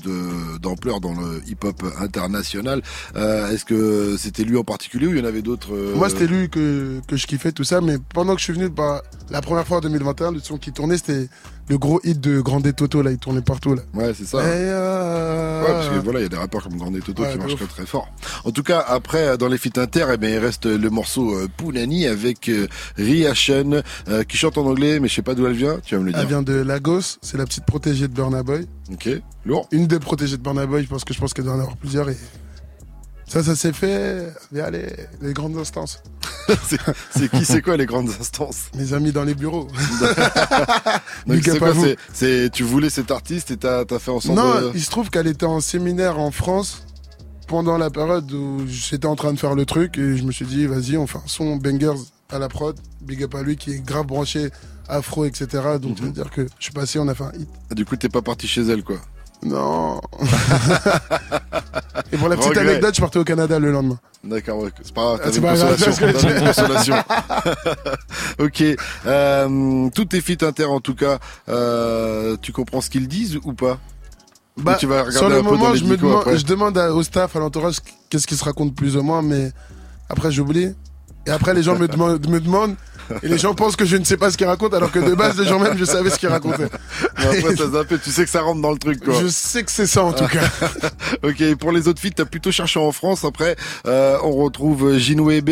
[0.60, 2.82] d'ampleur dans le hip-hop international.
[3.16, 6.10] Euh, Est-ce que c'était lui en particulier ou il y en avait d'autres euh, Moi,
[6.10, 9.02] c'était lui que, que je kiffais, tout ça, mais pendant que je suis venu, bah,
[9.30, 11.28] la première fois en 2021, le son qui tournait, c'était
[11.70, 13.82] le gros hit de Grande Toto, là, il tournait partout, là.
[13.94, 14.38] Ouais, c'est ça.
[14.42, 17.30] Et, euh, Ouais, parce que voilà, il y a des rappeurs comme Grande Toto Ouais,
[17.32, 18.08] qui marchent très très fort.
[18.44, 21.32] En tout cas, après, euh, dans les feats inter, eh bien, il reste le morceau
[21.36, 25.34] euh, Pounani avec euh, Ria Shen, euh, qui chante en anglais, mais je sais pas
[25.36, 25.78] d'où elle vient.
[25.84, 26.28] Tu vas me le Elle dire.
[26.28, 28.66] vient de Lagos, c'est la petite protégée de Burna Boy.
[28.92, 29.08] Ok,
[29.46, 29.68] lourd.
[29.70, 32.08] Une des protégées de Burna Boy, parce que je pense qu'elle doit en avoir plusieurs.
[32.10, 32.16] Et
[33.30, 34.86] ça, ça s'est fait via les,
[35.22, 36.02] les grandes instances.
[37.14, 38.70] c'est qui, c'est quoi les grandes instances?
[38.74, 39.68] Mes amis dans les bureaux.
[41.28, 41.72] Donc c'est quoi
[42.12, 44.72] c'est- tu voulais cet artiste et t'as as fait en sorte Non, de...
[44.74, 46.82] il se trouve qu'elle était en séminaire en France
[47.46, 50.44] pendant la période où j'étais en train de faire le truc et je me suis
[50.44, 52.76] dit, vas-y, on fait un son bangers à la prod.
[53.00, 54.50] Big up à lui qui est grave branché
[54.88, 55.46] afro, etc.
[55.80, 57.48] Donc, ça veut dire que je suis passé, on a fait un hit.
[57.76, 58.96] Du coup, t'es pas parti chez elle, quoi.
[59.42, 60.00] Non.
[62.12, 62.60] et pour la petite Regret.
[62.70, 63.98] anecdote, je partais au Canada le lendemain.
[64.22, 66.28] D'accord, ouais, c'est pas grave, Ah, t'avais c'est une pas grave, consolation.
[66.28, 66.96] une consolation.
[68.38, 68.64] ok,
[69.06, 73.52] euh, tous tes feats inter en tout cas, euh, tu comprends ce qu'ils disent ou
[73.54, 73.78] pas?
[74.58, 76.20] Bah, Ou tu vas regarder sur le un peu dans moment, les je, me demande,
[76.20, 76.36] après?
[76.38, 77.76] je demande à- au staff, à l'entourage,
[78.10, 79.52] qu'est-ce qui se raconte plus ou moins, mais
[80.10, 80.74] après j'oublie.
[81.26, 82.74] Et après, les gens me demandent, me demandent,
[83.22, 85.14] et les gens pensent que je ne sais pas ce qu'ils racontent, alors que de
[85.14, 86.68] base, les gens même, je savais ce qu'ils racontaient.
[87.18, 89.14] Mais après, zappé, tu sais que ça rentre dans le truc, quoi.
[89.20, 90.48] Je sais que c'est ça, en tout cas.
[91.22, 93.24] ok, et pour les autres feats, t'as plutôt cherché en France.
[93.24, 95.48] Après, euh, on retrouve Jinwebe,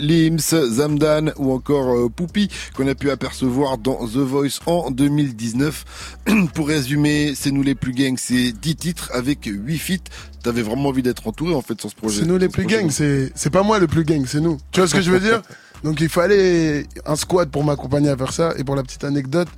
[0.00, 5.84] Lims, Zamdan ou encore euh, Poupi qu'on a pu apercevoir dans The Voice en 2019.
[6.54, 9.96] pour résumer, c'est nous les plus gangs, c'est 10 titres avec 8 feats.
[10.42, 12.20] T'avais vraiment envie d'être entouré en fait sur ce projet.
[12.20, 14.58] C'est nous les plus gangs, c'est, c'est pas moi le plus gang, c'est nous.
[14.72, 15.42] Tu vois ce que je veux dire?
[15.84, 18.54] Donc il fallait un squad pour m'accompagner à faire ça.
[18.56, 19.48] Et pour la petite anecdote,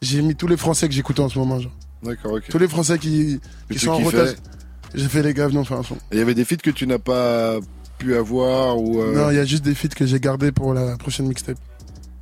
[0.00, 1.58] j'ai mis tous les Français que j'écoute en ce moment.
[2.02, 2.44] D'accord, ok.
[2.48, 3.40] Tous les Français qui,
[3.76, 4.36] sont en rotation.
[4.94, 5.96] J'ai fait les gars, faire un son.
[6.10, 7.58] Il y avait des feats que tu n'as pas
[7.98, 10.74] pu avoir ou euh, Non, il y a juste des feats que j'ai gardés pour
[10.74, 11.56] la prochaine mixtape.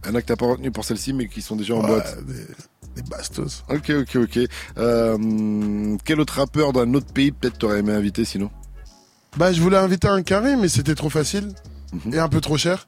[0.04, 1.80] il y en a que t'as pas retenu pour celle-ci mais qui sont déjà en
[1.80, 2.18] Ouais, boîte.
[2.26, 3.64] Des, des bastos.
[3.70, 4.38] Ok, ok, ok.
[4.78, 8.50] Euh, quel autre rappeur d'un autre pays peut-être t'aurais aimé inviter sinon?
[9.36, 11.48] Bah, je voulais inviter un carré, mais c'était trop facile
[11.92, 12.14] Mhm.
[12.14, 12.86] et un peu trop cher.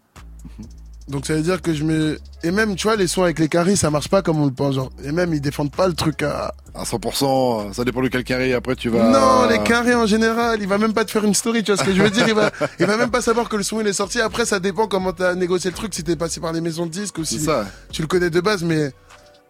[1.09, 2.19] Donc ça veut dire que je me...
[2.45, 4.53] Et même, tu vois, les sons avec les carrés, ça marche pas comme on le
[4.53, 4.91] pense, genre.
[5.05, 6.55] Et même, ils défendent pas le truc à...
[6.75, 8.55] À 100%, ça dépend de quel carré.
[8.55, 9.11] Après, tu vas.
[9.11, 11.79] Non, les carrés en général, il va même pas te faire une story, tu vois
[11.79, 12.51] ce que je veux dire il va,
[12.81, 14.23] il va même pas savoir que le son il est sorti.
[14.23, 16.91] Après, ça dépend comment t'as négocié le truc, si t'es passé par les maisons de
[16.91, 17.67] disques ou si ça.
[17.91, 18.91] tu le connais de base, mais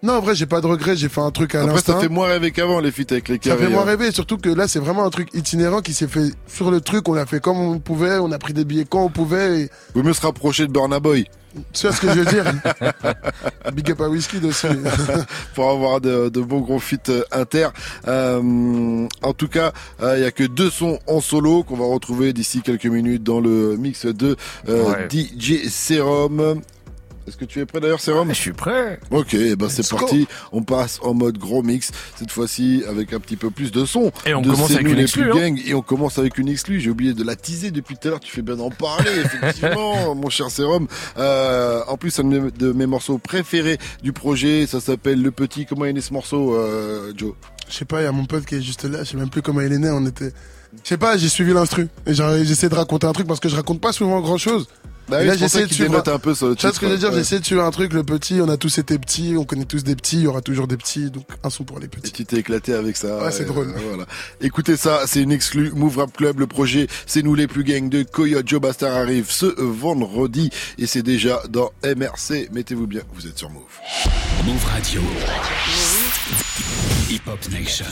[0.02, 1.94] non, en vrai, j'ai pas de regrets, j'ai fait un truc à Après, l'instant.
[1.94, 3.64] ça fait moins rêver qu'avant les feats avec les Ça carrés.
[3.66, 3.86] fait moins hein.
[3.86, 7.08] rêver, surtout que là, c'est vraiment un truc itinérant qui s'est fait sur le truc.
[7.08, 9.60] On l'a fait comme on pouvait, on a pris des billets quand on pouvait.
[9.62, 9.70] Et...
[9.94, 11.26] Vaut mieux se rapprocher de Burna Boy
[11.72, 12.44] Tu vois ce que je veux dire?
[13.74, 14.66] Big up à Whisky aussi.
[15.54, 17.68] pour avoir de, de bons gros feats euh, inter.
[18.08, 21.84] Euh, en tout cas, euh, il y a que deux sons en solo qu'on va
[21.86, 24.36] retrouver d'ici quelques minutes dans le mix de
[24.68, 25.08] euh, Ouais.
[25.10, 26.60] DJ Serum.
[27.26, 28.98] Est-ce que tu es prêt d'ailleurs, Serum Je suis prêt.
[29.12, 30.26] Ok, eh ben c'est parti.
[30.50, 34.10] On passe en mode gros mix cette fois-ci avec un petit peu plus de son.
[34.26, 35.54] Et on de commence avec une exclue, hein.
[35.64, 36.80] et on commence avec une exclue.
[36.80, 38.20] J'ai oublié de la teaser depuis tout à l'heure.
[38.20, 40.88] Tu fais bien d'en parler, effectivement, mon cher Serum.
[41.16, 44.66] Euh, en plus, c'est un de mes- de mes morceaux préférés du projet.
[44.66, 45.64] Ça s'appelle Le Petit.
[45.64, 47.34] Comment est né ce morceau, euh, Joe
[47.68, 49.30] Je sais pas, il y a mon pote qui est juste là, je sais même
[49.30, 50.32] plus comment il est né, on était...
[50.82, 51.86] Je sais pas, j'ai suivi l'instru.
[52.06, 54.66] Et j'essaie de raconter un truc parce que je raconte pas souvent grand chose.
[55.08, 55.90] Bah Et oui, là, j'essaie de suivre.
[55.90, 57.16] dénote un peu sur le Tu vois ce que je veux dire ouais.
[57.16, 59.82] J'essaie de suivre un truc, le petit, on a tous été petits, on connaît tous
[59.84, 62.12] des petits, il y aura toujours des petits, donc un son pour les Et petits.
[62.12, 63.18] tu t'es éclaté avec ça.
[63.22, 63.68] Ouais, c'est Et, drôle.
[63.76, 64.06] euh, voilà.
[64.40, 66.38] Écoutez ça, c'est une exclue Move Rap Club.
[66.38, 70.86] Le projet, c'est nous les plus gangs de Coyote Joe Bastard arrive ce vendredi et
[70.86, 72.48] c'est déjà dans MRC.
[72.52, 73.62] Mettez-vous bien, vous êtes sur Move.
[74.46, 75.00] Move Radio.
[77.10, 77.84] Hip Hop Nation.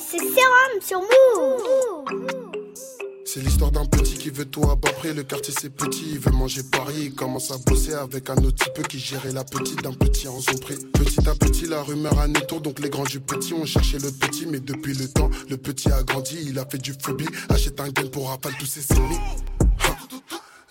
[0.00, 1.02] C'est Sérum sur.
[3.26, 5.12] C'est l'histoire d'un petit qui veut tout à bas près.
[5.12, 6.94] Le quartier c'est petit, il veut manger Paris.
[7.06, 10.40] Il commence à bosser avec un autre type qui gérait la petite d'un petit en
[10.40, 10.76] zone près.
[10.94, 14.10] Petit à petit, la rumeur a tour donc les grands du petit ont cherché le
[14.10, 14.46] petit.
[14.46, 17.28] Mais depuis le temps, le petit a grandi, il a fait du phobie.
[17.50, 19.18] Achète un gun pour rafale tous ses ennemis.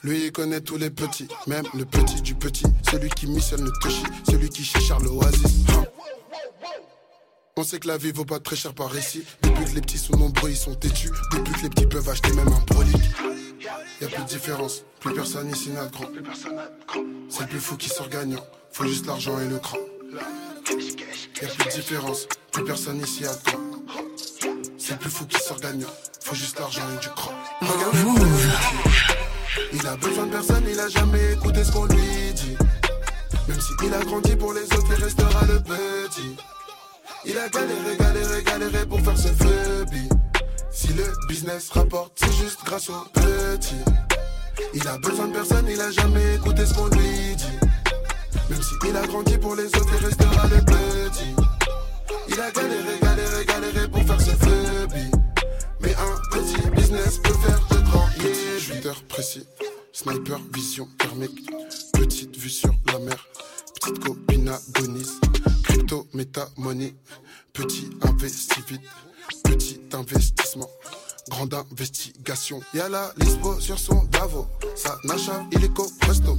[0.03, 2.65] Lui il connaît tous les petits, même le petit du petit.
[2.89, 5.65] Celui qui missionne le touchy, celui qui cherche l'oasis.
[5.69, 6.00] Ha.
[7.61, 9.23] On sait que la vie vaut pas très cher par ici.
[9.43, 11.11] Depuis que les petits sont nombreux, ils sont têtus.
[11.31, 12.95] Depuis que les petits peuvent acheter même un brolic.
[14.01, 16.07] Y a plus de différence, plus personne ici n'a de grand.
[17.29, 18.43] C'est plus fou qui sort gagnant.
[18.71, 19.77] Faut juste l'argent et le cran.
[20.11, 23.59] Y a plus de différence, plus personne ici à toi.
[24.79, 25.93] C'est le plus fou qui sort gagnant.
[26.19, 27.31] Faut juste l'argent et du cran.
[29.71, 32.57] Il a besoin de personne, il a jamais écouté ce qu'on lui dit.
[33.47, 36.35] Même s'il a grandi pour les autres, il restera le petit.
[37.23, 40.09] Il a galéré, galéré, galéré pour faire ses phobie.
[40.71, 43.75] Si le business rapporte, c'est juste grâce au petit.
[44.73, 47.59] Il a besoin de personne, il a jamais écouté ce qu'on lui dit.
[48.49, 51.35] Même s'il a grandi pour les autres, il restera le petit.
[52.27, 55.11] Il a galéré, galéré, galéré pour faire ses phobies.
[55.81, 58.59] Mais un petit business peut faire de grands yeah.
[58.59, 59.47] Shooter précis,
[59.93, 61.49] sniper, vision thermique.
[61.93, 63.27] Petite vue sur la mer,
[63.75, 65.19] petite copine agonise.
[65.63, 66.93] Crypto, méta, money.
[67.53, 68.81] Petit investi vite,
[69.43, 70.69] petit investissement.
[71.29, 72.59] Grande investigation.
[72.73, 74.47] Y'a la Lisbo sur son Davo.
[74.75, 76.37] Ça n'achève illico presto.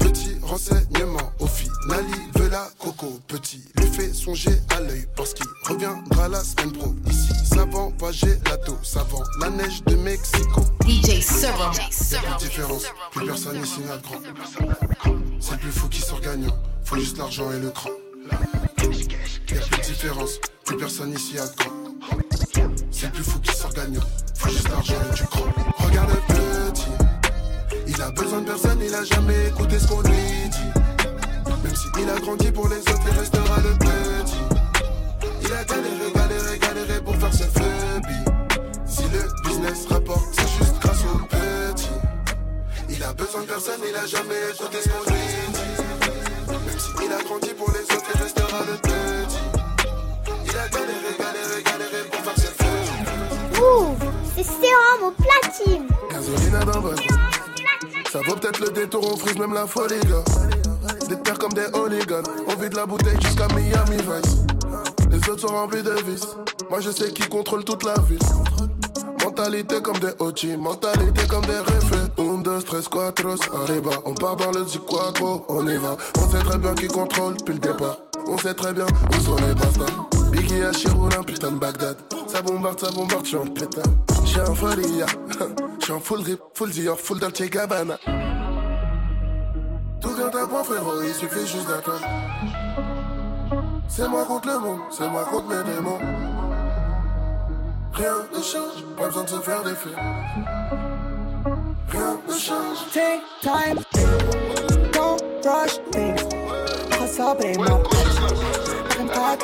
[0.00, 1.32] Petit renseignement.
[1.38, 3.20] Au final, il veut la coco.
[3.28, 5.06] Petit lui fait songer à l'œil.
[5.16, 6.94] Parce qu'il reviendra la semaine pro.
[7.08, 8.76] Ici, ça vend pas gelato.
[8.82, 10.62] Ça vend la neige de Mexico.
[10.86, 11.72] DJ Serum.
[11.74, 12.84] Y'a plus de différence.
[13.12, 14.20] Plus personne ici n'a grand.
[15.40, 16.56] C'est le plus fou qui sort gagnant.
[16.84, 17.90] Faut juste l'argent et le cran.
[18.30, 18.36] Y'a
[18.78, 20.40] plus de différence.
[20.64, 22.75] Plus personne ici a de grand.
[22.98, 24.00] C'est plus fou qui sort gagnant.
[24.36, 25.44] Faut juste l'argent et du cran.
[25.76, 26.86] Regarde le petit.
[27.86, 30.80] Il a besoin de personne, il a jamais écouté ce qu'on lui dit.
[31.62, 34.40] Même s'il a grandi pour les autres, il restera le petit.
[35.42, 38.24] Il a galéré, galéré, galéré pour faire ses phobies.
[38.86, 41.90] Si le business rapporte, c'est juste grâce au petit.
[42.88, 44.95] Il a besoin de personne, il a jamais écouté ce qu'on
[55.02, 55.86] au platine.
[56.66, 57.02] Dans votre
[58.10, 60.24] Ça vaut peut-être le détour, on frise même la folie, gars.
[61.08, 62.22] Des terres comme des hooligans.
[62.48, 64.36] On vide la bouteille jusqu'à Miami Vice.
[65.10, 66.28] Les autres sont remplis de vices.
[66.68, 68.18] Moi je sais qui contrôle toute la ville.
[69.24, 72.10] Mentalité comme des OG, mentalité comme des reflets.
[72.18, 73.90] Un, deux, tres, cuatros, arriba.
[74.04, 75.96] On part dans le quattro, on y va.
[76.18, 77.98] On sait très bien qui contrôle depuis le départ.
[78.26, 80.08] On sait très bien où sont les bastards.
[80.30, 81.96] Biggie à putain de Bagdad.
[82.26, 83.84] Ça bombarde, ça bombarde, j'suis en pétard.
[84.38, 85.06] En folie, ya.
[85.80, 87.98] J'suis en full drip, full Dior, full Dolce Gabbana.
[90.00, 92.06] Tout vient à point, frérot, il suffit juste d'attendre.
[93.88, 95.98] C'est moi contre le monde, c'est moi contre mes démons.
[97.94, 99.94] Rien ne change, pas besoin de se faire des films.
[101.88, 102.78] Rien ne change.
[102.92, 103.78] Take time,
[104.92, 106.22] don't rush things.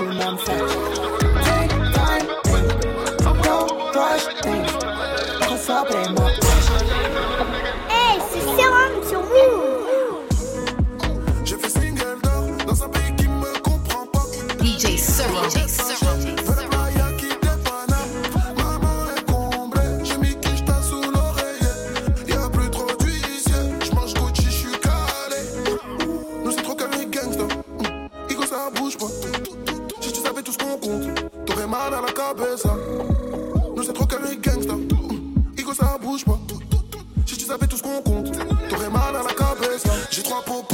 [0.01, 0.65] Le monde fait.
[1.45, 2.27] Take time,
[3.43, 4.62] don't rush things.
[7.89, 8.73] Hey, c'est sur.
[11.47, 14.27] J'ai fait single d'or dans un pays qui me comprend pas.
[14.63, 15.49] DJ Serum.
[16.45, 17.97] Veux la playa qui dépanne.
[18.59, 22.29] Maman est comblée, j'ai mis quicheta sous l'oreiller.
[22.29, 25.41] Y'a plus trop d'huissier, j'mange Gucci, j'suis calé.
[26.45, 27.45] Nous c'est trop carré gangsta.
[28.29, 29.07] Igo ça bouge pas.
[30.03, 31.09] Si tu savais tout ce qu'on compte,
[31.47, 32.77] t'aurais mal à la cabeza.
[40.15, 40.72] J'ai trois popos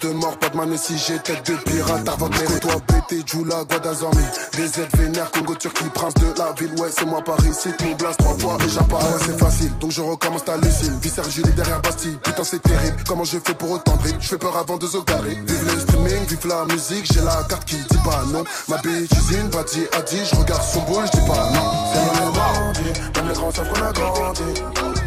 [0.00, 2.08] De mort, pas de main si j'ai tête de pirate.
[2.08, 4.24] Avant de toi, BT, Djoula, Guadazormi.
[4.56, 6.72] Des aides vénères, Congo, Turquie, prince de la ville.
[6.78, 8.56] Ouais, c'est moi Paris, cite mon blast trois fois.
[8.58, 9.70] Déjà pas, ouais, c'est facile.
[9.78, 10.98] Donc je recommence ta lucine.
[11.00, 12.18] Viscère Julie derrière Bastille.
[12.22, 12.96] Putain, c'est terrible.
[13.06, 15.38] Comment je fais pour autant de Je fais peur avant de zogarer.
[15.46, 17.12] Vive le streaming, vive la musique.
[17.12, 18.42] J'ai la carte qui dit pas non.
[18.68, 20.24] Ma bitch usine, Badi a dit.
[20.24, 21.70] Je regarde son boule, je dis pas non.
[21.92, 23.00] C'est dans les bandits.
[23.14, 24.42] Même les grands qu'on a grandi.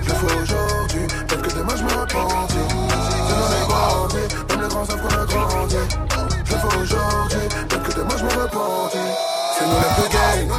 [0.02, 1.08] Je le fais aujourd'hui.
[1.28, 2.87] Peut-être que demain je me.
[4.68, 5.76] Les grands savent qu'on a grandi.
[6.45, 7.39] Je le fais aujourd'hui.
[7.49, 8.97] Peut-être que demain je repentis.
[9.57, 10.49] C'est nous les plus gangs.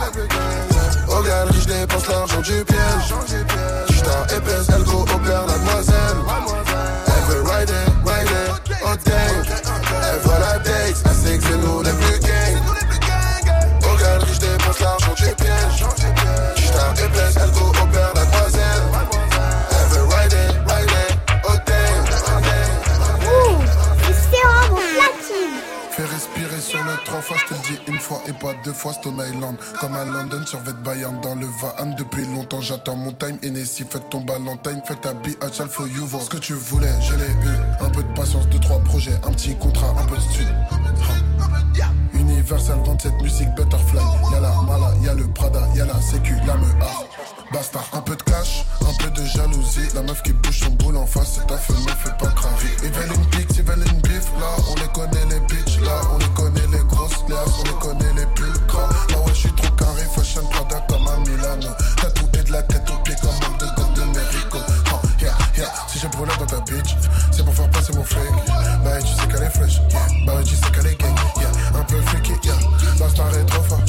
[1.09, 3.15] Au je dépense l'argent du piège.
[3.91, 6.19] J't'as épaisse, elle go opère la demoiselle.
[7.07, 7.75] Elle veut ride it,
[8.07, 9.45] ride it, oh damn.
[10.13, 12.38] Elle voit la date, elle sait que c'est nous les plus gangs.
[28.27, 29.57] Et pas deux fois Stone Island.
[29.81, 33.39] Comme à London sur Vet Bayern dans le Vaan Depuis longtemps j'attends mon time.
[33.43, 34.81] Hennessy faites ton Valentine.
[34.85, 36.07] Fais ta BH for you.
[36.07, 37.85] Voir ce que tu voulais je l'ai eu.
[37.85, 39.15] Un peu de patience, deux trois projets.
[39.27, 40.47] Un petit contrat, un peu de stud
[42.39, 44.01] Universal 27 musique Butterfly.
[44.31, 46.67] Y'a la mala, y'a le Prada, y'a la sécu, la me
[47.53, 49.89] Bastard, un peu de clash, un peu de jalousie.
[49.93, 52.69] La meuf qui bouge son boule en face C'est ta femme, me fait pas craver
[52.85, 56.01] Ils veulent une pique, ils veulent une bif Là on les connaît les bitches Là
[56.15, 59.53] on les connaît les grosses On les connaît les pulls gras Là ouais je suis
[59.55, 61.75] trop carré Fashion Prada comme à Milano.
[61.97, 64.59] Tatoué de la tête aux pieds comme un de gomme de Merico
[64.93, 65.73] oh, yeah, yeah.
[65.89, 66.95] Si j'ai brûlé dans ta bitch
[67.33, 68.23] C'est pour faire passer mon fake
[68.85, 69.81] Bah tu sais qu'elle est fraîche.
[70.25, 71.18] Bah tu sais qu'elle est gang
[73.19, 73.81] star trop fort.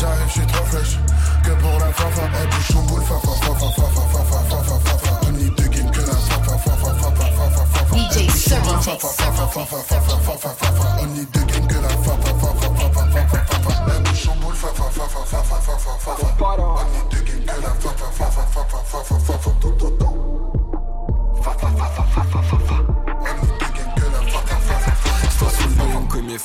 [0.00, 0.98] J'arrive, je suis trop fraîche.
[1.44, 3.02] Que pour la fafa, elle bouge son boule.
[3.02, 5.26] Fafa, fafa, fafa, fafa, fafa, fafa.
[5.26, 7.96] Only deux games que la fafa, fafa, fafa, fafa, fafa.
[7.96, 11.02] DJ Fafa, fafa, fafa, fafa, fafa, fafa, fafa.
[11.02, 13.92] Only deux games que la fafa, fafa, fafa, fafa, fafa.
[13.96, 14.54] Elle bouge son boule.
[14.54, 16.44] Fafa, fafa, fafa, fafa, fafa.
[16.44, 19.25] On Only deux games que la fafa fafa, fafa, fafa, fafa.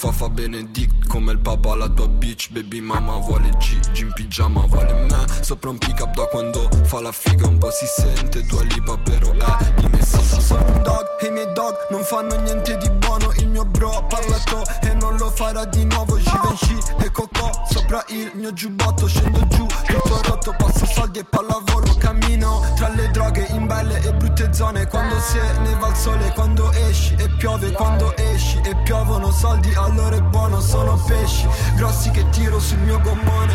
[0.02, 2.49] Fafa benedict Come il papà la tua bitch.
[2.52, 5.26] Baby mama vuole G in pigiama vuole me.
[5.41, 8.43] Sopra un pick up da quando fa la figa Un po' si sente.
[8.45, 11.76] Dua lipa però è di me sì sì Sono un dog e i miei dog
[11.91, 13.32] non fanno niente di buono.
[13.38, 16.18] Il mio bro ha parlato e non lo farà di nuovo.
[16.18, 19.08] Givenchy e Coco Sopra il mio giubbotto.
[19.08, 21.93] Scendo giù tutto rotto Passo soldi e pallavolo.
[21.99, 24.88] Cammino tra le droghe in belle e brutte zone.
[24.88, 29.72] Quando se ne va il sole Quando esci e piove Quando esci e piovono soldi
[29.92, 33.54] allora è buono Sono pesci grossi che tiro sul mio gommone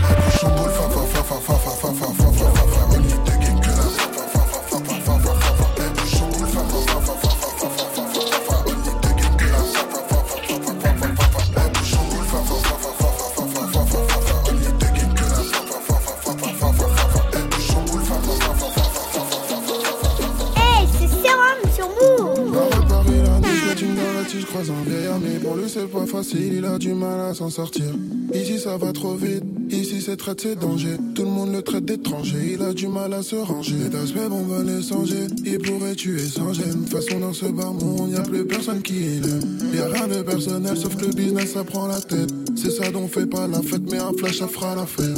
[26.39, 27.87] il a du mal à s'en sortir.
[28.33, 30.97] Ici ça va trop vite, ici c'est traite, c'est danger.
[31.15, 33.77] Tout le monde le traite d'étranger, il a du mal à se ranger.
[33.83, 36.85] Cet aspect, on va les changer, il pourrait tuer sans gêne.
[36.85, 39.59] De façon, dans ce bar monde, y a plus personne qui l'aime.
[39.75, 42.33] Y a rien de personnel, sauf que le business, ça prend la tête.
[42.57, 45.17] C'est ça dont fait pas la fête, mais un flash, ça fera l'affaire.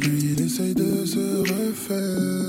[0.00, 2.47] Lui, il essaye de se refaire,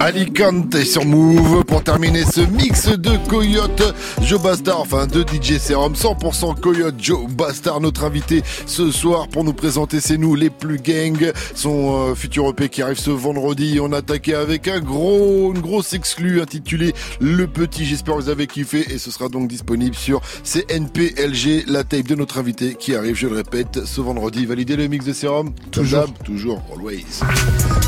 [0.00, 5.92] Alicante sur Move pour terminer ce mix de Coyote Joe Bastard, enfin de DJ Serum
[5.92, 10.78] 100% Coyote Joe Bastard, notre invité ce soir pour nous présenter c'est nous les plus
[10.78, 13.78] gang, son euh, futur EP qui arrive ce vendredi.
[13.82, 17.84] On a attaqué avec un gros, une grosse exclue intitulée Le Petit.
[17.84, 22.14] J'espère que vous avez kiffé et ce sera donc disponible sur CNPLG, la tape de
[22.14, 24.46] notre invité qui arrive, je le répète, ce vendredi.
[24.46, 26.10] Validez le mix de Serum Toujours.
[26.24, 27.04] Toujours, always.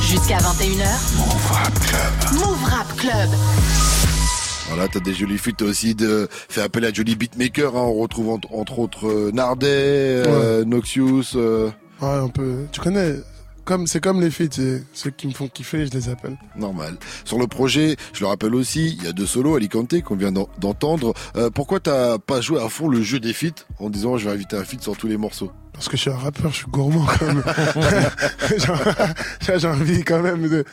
[0.03, 1.17] Jusqu'à 21h.
[1.17, 2.41] Move Rap Club.
[2.41, 3.31] Move Rap Club.
[4.69, 7.77] Voilà, t'as des jolies feats aussi de fait appel à Jolie Beatmaker.
[7.77, 9.67] Hein, on retrouve entre, entre autres euh, Nardet,
[10.27, 11.37] euh, Noxious.
[11.37, 12.65] euh, Ouais, un peu.
[12.73, 13.15] Tu connais,
[13.65, 16.37] comme, c'est comme les filles, c'est ceux qui me font kiffer, je les appelle.
[16.57, 16.97] normal.
[17.25, 20.33] Sur le projet, je le rappelle aussi, il y a deux solos Alicante qu'on vient
[20.33, 21.15] d'en- d'entendre.
[21.37, 24.35] Euh, pourquoi t'as pas joué à fond le jeu des feats en disant je vais
[24.35, 25.53] inviter un feat sur tous les morceaux?
[25.73, 27.43] Parce que je suis un rappeur, je suis gourmand quand même.
[29.59, 30.65] J'ai envie quand même de.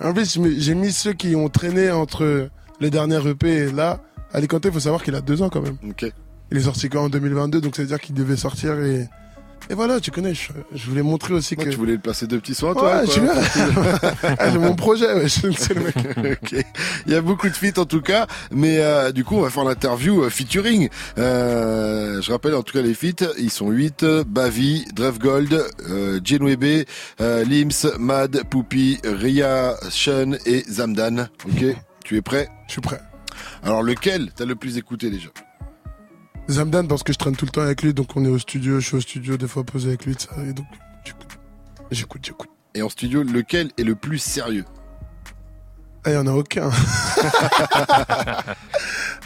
[0.00, 4.00] En plus, j'ai mis ceux qui ont traîné entre les dernières EP et là.
[4.32, 5.78] Alicante, faut savoir qu'il a deux ans quand même.
[5.88, 6.12] Ok.
[6.50, 9.08] Il est sorti quand en 2022, donc ça veut dire qu'il devait sortir et
[9.68, 11.68] Et voilà, tu connais, je, je voulais montrer aussi que.
[11.68, 12.96] tu voulais placer deux petits sons à toi.
[12.98, 13.34] Ouais, tu vois.
[14.38, 16.38] Ah, j'ai mon projet, ouais, le mec.
[16.42, 16.64] Ok.
[17.06, 19.50] Il y a beaucoup de feats en tout cas, mais euh, du coup on va
[19.50, 20.88] faire l'interview euh, featuring.
[21.18, 26.20] Euh, je rappelle en tout cas les feats, ils sont 8, Bavi, Drev Gold, euh,
[26.24, 26.84] Genwebe,
[27.20, 31.28] euh, Lims, Mad, Poupy, Ria, Sean et Zamdan.
[31.44, 31.64] Ok,
[32.04, 32.48] tu es prêt?
[32.68, 33.00] Je suis prêt.
[33.62, 35.28] Alors lequel t'as le plus écouté déjà?
[36.48, 38.80] Zamdan parce que je traîne tout le temps avec lui, donc on est au studio,
[38.80, 40.66] je suis au studio des fois posé avec lui, ça, et donc
[41.90, 42.50] j'écoute, j'écoute.
[42.74, 44.64] Et en studio, lequel est le plus sérieux?
[46.04, 46.70] Ah, il y en a aucun.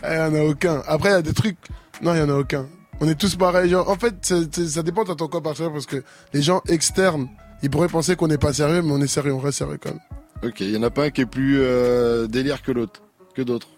[0.03, 0.83] Ah, il y en a aucun.
[0.87, 1.59] Après, il y a des trucs.
[2.01, 2.67] Non, il y en a aucun.
[3.01, 3.69] On est tous pareils.
[3.69, 6.03] Genre, en fait, ça dépend de quoi par sérieux parce que
[6.33, 7.29] les gens externes,
[7.63, 9.91] ils pourraient penser qu'on n'est pas sérieux, mais on est sérieux, on reste sérieux quand
[9.91, 10.01] même.
[10.43, 13.03] Ok, il y en a pas un qui est plus euh, délire que l'autre,
[13.35, 13.69] que d'autres?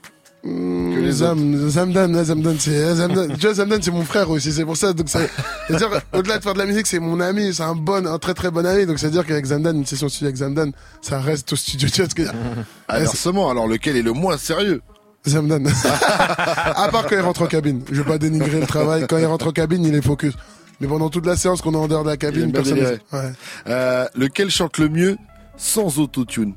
[0.42, 3.28] Que les Zam, Zamdan, ouais, Zamdan, c'est, ouais, Zamdan.
[3.28, 5.20] tu vois, Zamdan, c'est mon frère aussi, c'est pour ça, donc ça,
[5.68, 8.34] c'est-à-dire, au-delà de faire de la musique, c'est mon ami, c'est un bon, un très
[8.34, 11.56] très bon ami, donc c'est-à-dire qu'avec Zamdan, une session studio avec Zamdan, ça reste au
[11.56, 14.82] studio, tu vois ce que je veux dire Inversement, alors lequel est le moins sérieux?
[15.26, 15.64] Zamdan.
[16.74, 17.82] à part quand il rentre en cabine.
[17.90, 19.06] Je vais pas dénigrer le travail.
[19.08, 20.34] Quand il rentre en cabine, il est focus.
[20.80, 22.98] Mais pendant toute la séance qu'on est en dehors de la cabine, personne.
[23.12, 23.32] Ouais.
[23.68, 25.16] Euh, lequel chante le mieux
[25.56, 26.54] sans autotune?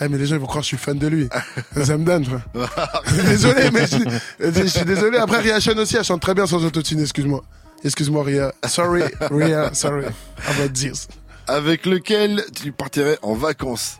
[0.00, 1.28] Eh, mais les gens ils vont croire que je suis fan de lui.
[1.76, 2.46] Zamdan, frère.
[3.26, 5.18] désolé, mais je, je suis désolé.
[5.18, 7.42] Après, Ria Chan aussi, elle chante très bien sans autotune, excuse-moi.
[7.84, 8.52] Excuse-moi, Ria.
[8.66, 10.06] Sorry, Ria, sorry.
[10.48, 11.08] About this.
[11.46, 13.98] Avec lequel tu partirais en vacances?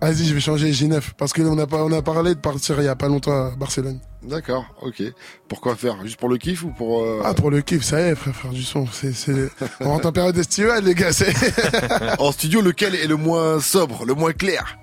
[0.00, 1.00] Vas-y, je vais changer J9.
[1.16, 3.50] Parce qu'on a, pas- on a parlé de partir il y a pas longtemps à
[3.56, 4.00] Barcelone.
[4.22, 5.02] D'accord, ok.
[5.48, 5.96] Pourquoi faire?
[6.04, 7.02] Juste pour le kiff ou pour...
[7.04, 8.86] euh, Ah, pour le kiff, ça y est, frère, faire du son.
[8.90, 9.50] C'est, c'est...
[9.80, 11.12] On rentre en période estivale, les gars.
[11.12, 11.32] C'est...
[12.18, 14.78] En studio, lequel est le moins sobre, le moins clair?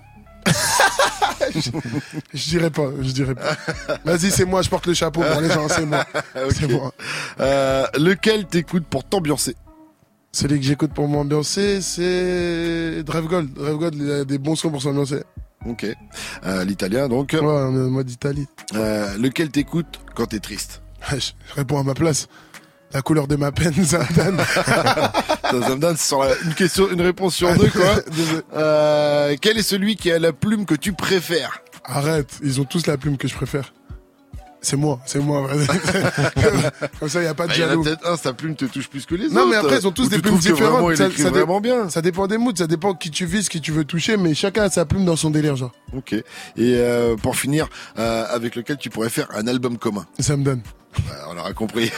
[2.34, 3.58] Je dirais pas, je dirais pas.
[4.06, 6.06] Vas-y, c'est moi, je porte le chapeau pour les gens, c'est moi.
[6.36, 6.52] Ok.
[6.54, 6.94] C'est moi.
[7.40, 9.56] Euh, lequel t'écoutes pour t'ambiancer?
[10.32, 13.54] Celui que j'écoute pour m'ambiancer, c'est Drive Gold.
[13.54, 15.24] Drive Gold, il a des bons sons pour s'ambiancer.
[15.66, 15.86] Ok.
[16.46, 17.34] Euh, L'italien, donc.
[17.34, 18.48] Ouais, on est en mode Italie.
[18.76, 20.82] Euh, lequel t'écoutes quand t'es triste?
[21.10, 22.28] Je je réponds à ma place.
[22.94, 24.38] La couleur de ma peine, Zamdan.
[25.98, 27.96] Sur la- une question, une réponse sur deux, quoi.
[28.56, 31.62] Euh, quel est celui qui a la plume que tu préfères?
[31.86, 33.74] Arrête, ils ont tous la plume que je préfère.
[34.64, 35.50] C'est moi, c'est moi.
[37.00, 37.84] Comme ça, il n'y a pas de Bah, Il y en a jaloux.
[37.84, 39.34] peut-être un, sa plume te touche plus que les autres.
[39.36, 40.82] Non, mais après, ils ont tous Ou des plumes différentes.
[40.84, 41.90] Vraiment, Ça- ça vraiment bien.
[41.90, 44.64] Ça dépend des moods, ça dépend qui tu vises, qui tu veux toucher, mais chacun
[44.64, 45.72] a sa plume dans son délire, genre.
[45.98, 46.14] Ok.
[46.14, 46.24] Et
[46.60, 50.06] euh, pour finir, euh, avec lequel tu pourrais faire un album commun?
[50.20, 50.62] Ça me donne.
[50.98, 51.92] Ouais, On aura compris.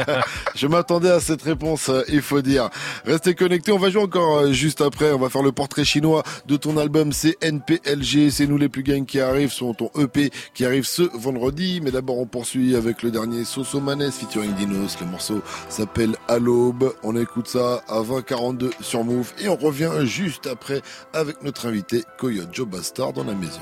[0.54, 2.68] Je m'attendais à cette réponse, euh, il faut dire.
[3.06, 5.12] Restez connectés, on va jouer encore euh, juste après.
[5.12, 7.12] On va faire le portrait chinois de ton album.
[7.12, 11.02] C'est NPLG, c'est nous les plus gangs qui arrivent, sur ton EP qui arrive ce
[11.16, 11.80] vendredi.
[11.82, 14.98] Mais d'abord, on poursuit avec le dernier Soso Manes featuring Dinos.
[15.00, 16.92] Le morceau s'appelle À l'aube.
[17.02, 19.32] On écoute ça à 20h42 sur Move.
[19.38, 20.82] Et on revient juste après
[21.12, 23.60] avec notre invité Coyote Joe Bastard dans la maison.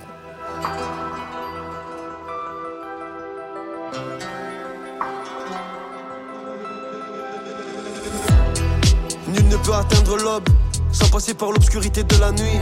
[9.32, 10.48] Nul ne peut atteindre l'aube
[10.92, 12.60] sans passer par l'obscurité de la nuit.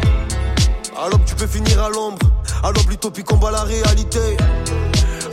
[0.96, 2.18] À l'aube, tu peux finir à l'ombre.
[2.62, 4.36] À l'aube, l'utopie combat la réalité.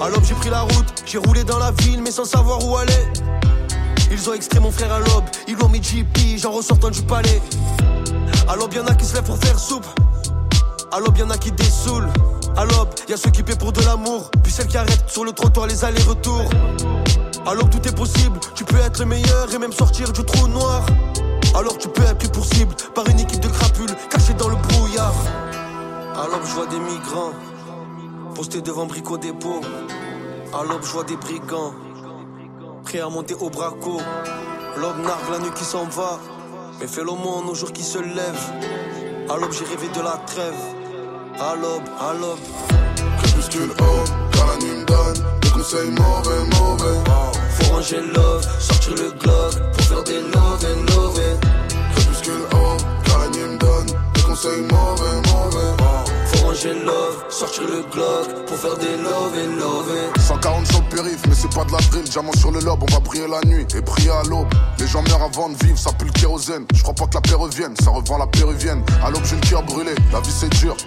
[0.02, 2.76] À l'aube, j'ai pris la route, j'ai roulé dans la ville, mais sans savoir où
[2.78, 3.06] aller.
[4.12, 7.42] Ils ont extrait mon frère à l'aube, ils l'ont mis JP, j'en ressortant du palais.
[8.48, 9.86] À l'aube, y'en a qui se lèvent pour faire soupe.
[10.92, 12.10] À l'aube, y'en a qui dessoulent.
[12.56, 15.34] À l'aube, y'a ceux qui paient pour de l'amour, puis celles qui arrêtent sur le
[15.34, 16.50] trottoir les allers-retours.
[17.54, 20.86] L'aube, tout est possible, tu peux être le meilleur et même sortir du trou noir.
[21.56, 24.56] Alors tu peux être pris pour cible par une équipe de crapules cachée dans le
[24.56, 25.16] brouillard.
[26.32, 27.32] L'aube, je vois des migrants
[28.36, 29.62] postés devant Brico Dépôt.
[30.70, 31.74] L'aube, je vois des brigands
[32.84, 34.02] prêts à monter au braco.
[34.78, 36.20] L'aube nargue la nuit qui s'en va,
[36.80, 38.52] mais fait l'aumône au jour qui se lève.
[39.30, 40.54] À l'aube, j'ai rêvé de la trêve.
[41.40, 42.38] À l'aube.
[43.20, 44.04] Crépuscule haut,
[45.70, 47.00] conseils mauvais, mauvais.
[47.50, 51.20] Faut ranger love, sortir le Glock pour faire des love and love.
[51.94, 52.78] Crépuscule haut,
[53.34, 55.84] nuit me donne des conseils mauvais, mauvais.
[56.26, 59.92] Faut ranger love, sortir le Glock pour faire des love and love.
[60.26, 62.04] 140 sur le périph, mais c'est pas de la drill.
[62.04, 64.48] Diamant sur le lobe, on va briller la nuit et prier à l'aube.
[64.80, 66.66] Les gens meurent avant de vivre, ça pue le kérosène.
[66.74, 68.84] Je crois pas que la paix revienne, ça revend la péruvienne.
[69.04, 70.78] À l'aube, j'ai le cœur brûlé, la vie c'est dur.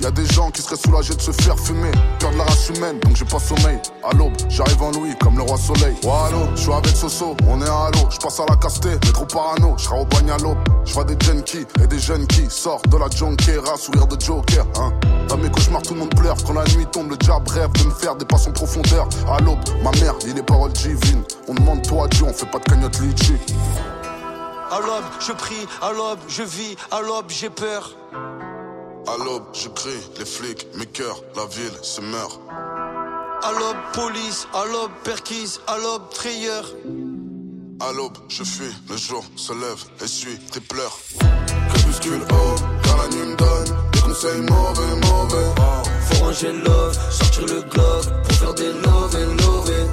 [0.00, 1.90] Y a des gens qui seraient soulagés de se faire fumer.
[2.18, 3.78] Cœur de la race humaine, donc j'ai pas sommeil.
[4.04, 5.96] À l'aube, j'arrive en Louis comme le roi soleil.
[6.04, 8.08] Wallo, je suis avec Soso, on est à l'eau.
[8.10, 10.58] Je passe à la castée, mais trop parano, je serai au bagne à l'aube.
[10.84, 14.66] Je vois des junkies et des jeunes qui sortent de la junkera, sourire de Joker,
[14.76, 14.92] hein.
[15.28, 16.36] Dans mes cauchemars, tout le monde pleure.
[16.46, 19.08] Quand la nuit tombe, le diable rêve de me faire des passes en profondeur.
[19.28, 21.24] À l'aube, ma mère, il les paroles divines.
[21.48, 23.34] On demande toi Dieu, on fait pas de cagnotte litchi.
[24.70, 27.92] À l'aube, je prie, à l'aube, je vis, à l'aube, j'ai peur.
[29.08, 32.40] À l'aube, je crie, les flics, mes cœurs, la ville se meurt.
[33.42, 36.64] À l'aube, police, à l'aube, perquise, à l'aube, trieur.
[37.78, 40.98] À l'aube, je fuis, le jour se lève, essuie tes pleurs.
[41.72, 45.54] Crépuscule haut, car la nuit me donne des conseils mauvais, mauvais.
[46.00, 46.54] Faut ranger
[47.10, 49.90] sortir le globe pour faire des love et love.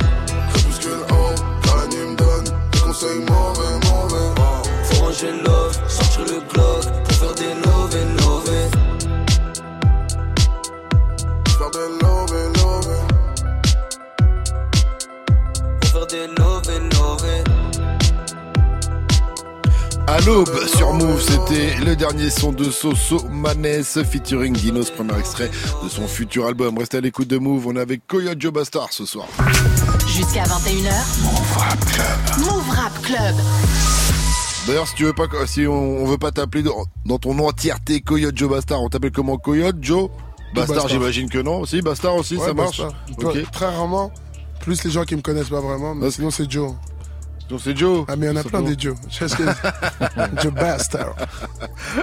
[0.54, 4.42] Crépuscule haut, car la nuit me donne des conseils mauvais, mauvais.
[4.86, 5.34] Faut ranger
[5.88, 7.63] sortir le globe pour faire des love.
[11.74, 11.80] des
[20.06, 25.50] À l'aube sur Move, c'était le dernier son de Soso Manes featuring Dinos, premier extrait
[25.84, 26.78] de son futur album.
[26.78, 29.28] Restez à l'écoute de Move, on est avec Coyote Joe Bastard ce soir.
[30.08, 30.92] Jusqu'à 21h.
[31.24, 32.46] Move Rap Club.
[32.46, 33.36] Move Rap Club.
[34.68, 38.38] D'ailleurs, si tu veux pas, si on, on veut pas t'appeler dans, ton entièreté Coyote
[38.38, 40.10] Joe Bastard, on t'appelle comment Coyote Joe
[40.54, 41.66] Bastard, j'imagine que non.
[41.66, 42.82] Si, Bastard aussi, ça marche.
[43.52, 44.12] Très rarement,
[44.62, 46.74] plus les gens qui me connaissent pas vraiment, sinon c'est Joe.
[47.48, 48.06] Sinon c'est Joe.
[48.08, 48.96] Ah mais il y en a plein des Joe.
[50.42, 51.16] Joe Bastard.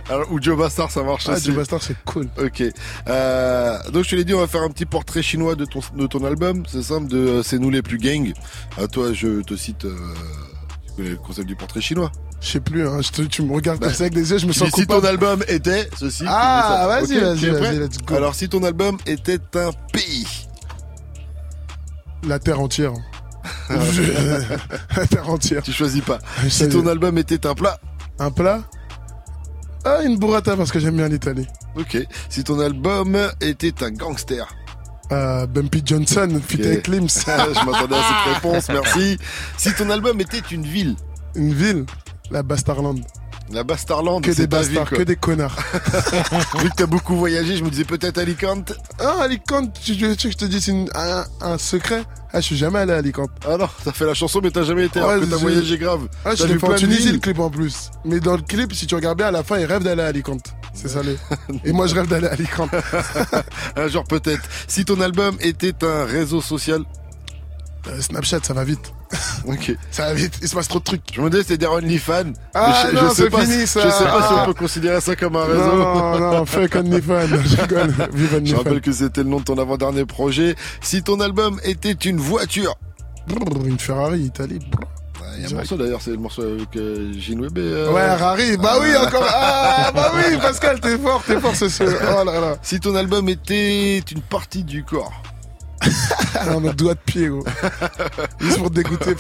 [0.09, 1.39] Alors, ou Joe Bastard, ça marche ah.
[1.39, 2.29] Joe Bastard, c'est cool.
[2.39, 2.63] Ok.
[3.09, 5.81] Euh, donc je te l'ai dit, on va faire un petit portrait chinois de ton,
[5.95, 6.65] de ton album.
[6.69, 8.33] C'est simple, de euh, C'est nous les plus gang.
[8.77, 9.97] À toi, je te cite euh,
[10.99, 12.13] le concept du portrait chinois.
[12.41, 15.01] Je sais plus, hein, tu me regardes avec des yeux, je me sens coupable.
[15.01, 16.25] Si ton album était ceci.
[16.27, 18.15] Ah, vas-y, vas-y, vas let's go.
[18.15, 20.27] Alors, si ton album était un pays.
[22.27, 22.93] La terre entière.
[23.69, 23.75] Ah,
[24.97, 25.63] La terre entière.
[25.63, 26.19] Tu choisis pas.
[26.49, 27.79] Si ton album était un plat.
[28.19, 28.63] Un plat?
[29.85, 31.47] Ah, une burrata parce que j'aime bien l'Italie.
[31.77, 31.99] Ok.
[32.29, 34.47] Si ton album était un gangster.
[35.13, 36.83] Euh, Bumpy Johnson, Peter okay.
[37.09, 39.19] Je m'attendais à cette réponse, merci.
[39.57, 40.97] Si ton album était une ville.
[41.35, 41.85] Une ville?
[42.31, 43.01] La Bastarland.
[43.53, 45.57] La Bastarland, que des bastards, que des connards.
[46.61, 48.73] Vu que t'as beaucoup voyagé, je me disais peut-être Alicante.
[49.01, 52.79] Ah, Alicante, tu, veux que je te dis une, un, secret Ah, je suis jamais
[52.79, 53.31] allé à Alicante.
[53.45, 55.01] Ah non, t'as fait la chanson, mais t'as jamais été.
[55.01, 56.07] Ouais, t'as voyagé grave.
[56.25, 57.91] Ah, je l'ai fait en Tunisie le clip en plus.
[58.05, 60.55] Mais dans le clip, si tu regardais à la fin, il rêve d'aller à Alicante.
[60.73, 61.17] C'est ça les.
[61.65, 62.71] Et moi, je rêve d'aller à Alicante.
[63.77, 64.43] un jour peut-être.
[64.69, 66.85] Si ton album était un réseau social,
[67.89, 68.93] euh, Snapchat, ça va vite.
[69.47, 69.75] Ok.
[69.91, 71.03] ça va vite, il se passe trop de trucs.
[71.13, 72.33] Je me dis, c'est des OnlyFans.
[72.55, 73.81] Ah, je, non, je sais pas, fini, ça.
[73.81, 74.45] Je sais pas si on ah.
[74.47, 75.77] peut considérer ça comme un réseau.
[75.77, 77.27] Non, non, fake OnlyFans.
[77.45, 77.95] je rigole.
[78.13, 78.45] Vive OnlyFans.
[78.45, 80.55] Je rappelle que c'était le nom de ton avant-dernier projet.
[80.81, 82.75] Si ton album était une voiture.
[83.65, 84.61] Une Ferrari, Italie.
[85.37, 87.59] Il y a un morceau d'ailleurs, c'est le morceau avec euh, Ginwebe.
[87.59, 87.93] Euh.
[87.93, 88.57] Ouais, Rari.
[88.57, 89.07] Bah oui, ah.
[89.07, 89.25] encore.
[89.27, 91.89] Ah, bah oui, Pascal, t'es fort, t'es fort ce soir.
[92.21, 92.57] Oh là là.
[92.63, 95.23] Si ton album était une partie du corps.
[96.47, 97.45] non, mais doigt de pied, gros.
[98.41, 99.15] Juste pour dégoûter,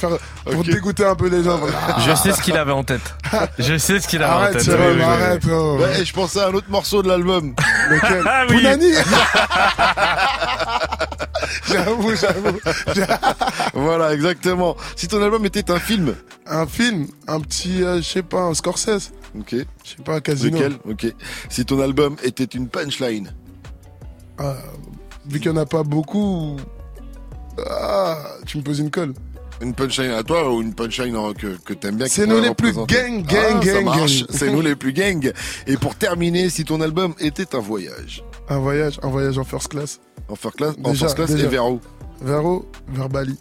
[0.45, 1.59] pour dégoûter un peu les gens.
[2.07, 3.15] Je sais ce qu'il avait en tête.
[3.59, 4.69] Je sais ce qu'il avait en tête.
[4.69, 5.53] Vrai, oui, oui, arrête, oui.
[5.53, 5.79] Oh.
[6.03, 7.55] Je pensais à un autre morceau de l'album.
[7.91, 8.67] Lequel ah, oui.
[11.69, 12.59] J'avoue, j'avoue.
[13.75, 14.77] voilà, exactement.
[14.97, 16.15] Si ton album était un film.
[16.47, 19.13] Un film, un petit, euh, je sais pas, un Scorsese.
[19.39, 19.53] Ok.
[19.53, 20.59] Je sais pas, un casino.
[20.59, 21.07] Lequel Ok.
[21.49, 23.33] Si ton album était une punchline.
[24.41, 24.55] Euh,
[25.27, 26.57] vu qu'il n'y en a pas beaucoup,
[27.69, 28.17] ah,
[28.47, 29.15] tu me poses une colle.
[29.61, 32.73] Une punchline à toi ou une punchline que, que t'aimes bien C'est nous les plus
[32.73, 34.09] gang, gang, ah, gang.
[34.31, 35.33] C'est nous les plus gang.
[35.67, 38.25] Et pour terminer, si ton album était un voyage.
[38.49, 40.01] Un voyage, un voyage en first class.
[40.29, 41.81] En first class, déjà, en first class et vers où?
[42.23, 42.65] Vers où?
[42.89, 43.39] Vers Bali.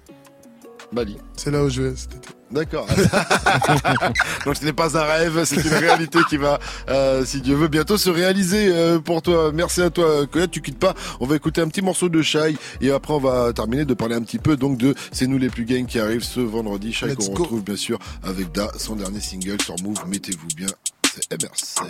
[0.91, 1.17] Bali.
[1.37, 2.29] C'est là où je vais cet été.
[2.51, 2.87] D'accord.
[4.45, 7.67] Donc ce n'est pas un rêve, c'est une réalité qui va, euh, si Dieu veut,
[7.67, 9.51] bientôt se réaliser euh, pour toi.
[9.53, 10.51] Merci à toi, Colette.
[10.51, 10.93] Tu quittes pas.
[11.19, 14.15] On va écouter un petit morceau de Shai et après on va terminer de parler
[14.15, 16.91] un petit peu donc de C'est nous les plus gangs qui arrivent ce vendredi.
[16.93, 19.99] Shai qu'on retrouve bien sûr avec Da, son dernier single sur Move.
[20.07, 20.67] Mettez-vous bien.
[21.03, 21.81] C'est MRC.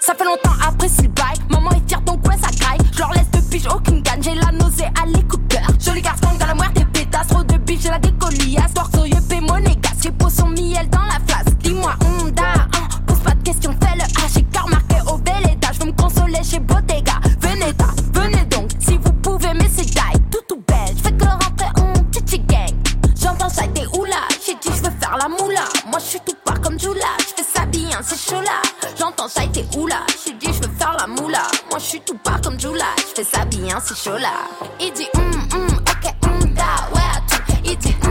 [0.00, 2.78] Ça fait longtemps après s'il bail, maman est fière donc ouais ça caille.
[2.90, 5.60] Je leur laisse deux piges au King j'ai la nausée à l'écouteur.
[5.78, 8.72] Joli garçon dans la moire des pétasses, trop de biches, j'ai la décolliasse.
[8.72, 13.32] Dorso, yepé, monégas, j'ai pour son miel dans la face Dis-moi, Honda, hein, pose pas
[13.32, 14.32] de questions, fais le H.
[14.34, 17.20] J'ai car marqué au bel étage, je veux me consoler chez Bottega.
[17.38, 17.88] Venez ta,
[18.18, 20.96] venez donc, si vous pouvez, mais c'est die, tout tout belle.
[20.96, 22.74] Je fais que leur entrée en chichi gang.
[23.20, 25.64] J'entends ça des houlas, j'ai dit je veux faire la moula.
[25.90, 27.58] Moi je suis tout part comme Jula, je fais ça
[28.02, 28.62] c'est chaud là.
[28.98, 30.00] J'entends ça, et t'es où là?
[30.08, 31.42] J'suis dit, j'veux faire la moula.
[31.70, 32.84] Moi, j'suis tout pas comme Jula.
[32.98, 34.32] J'fais ça bien, c'est chaud là.
[34.80, 36.62] Il dit, hum, mm, hum, ok, hum, da,
[36.94, 37.54] ouais, tout.
[37.64, 38.07] Il dit, hum,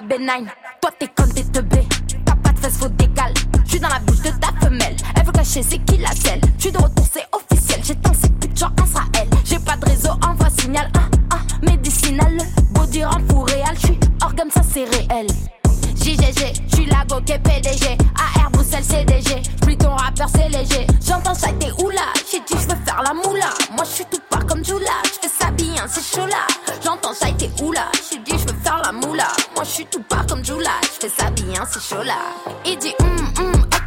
[0.00, 0.46] la B9.
[0.80, 1.86] Toi, t'es comme t'es teubé.
[2.24, 3.32] T'as pas de fesses, faut décal.
[3.66, 4.96] J'suis dans la bouche de ta femelle.
[5.16, 6.40] Elle veut cacher, c'est qui la selle.
[6.58, 7.80] J'suis de retour, c'est officiel.
[7.84, 9.28] J'ai tant ces putes genre Israël.
[9.44, 10.90] J'ai pas de réseau, envoie signal.
[10.96, 12.38] Ah, ah, médicinal.
[12.72, 13.76] Body rend fou réel.
[13.76, 15.26] J'suis organe, ça c'est réel.
[15.96, 17.98] JGG, j'suis la est PDG.
[18.16, 19.42] AR Bruxelles CDG.
[19.60, 20.86] J'plie ton rappeur, c'est léger.
[21.06, 22.00] J'entends ça, t'es oula.
[22.30, 23.50] J'ai dit j'veux faire la moula.
[23.76, 25.02] Moi j'suis tout pas comme Jula.
[25.04, 26.46] J'fais ça bien, c'est chaud là.
[26.82, 27.90] J'entends ça, t'es oula.
[29.54, 30.70] Moi j'suis tout pas comme Jula.
[30.82, 32.14] J'fais ça bien, c'est chaud là.
[32.64, 33.79] Il dit hum hum, ok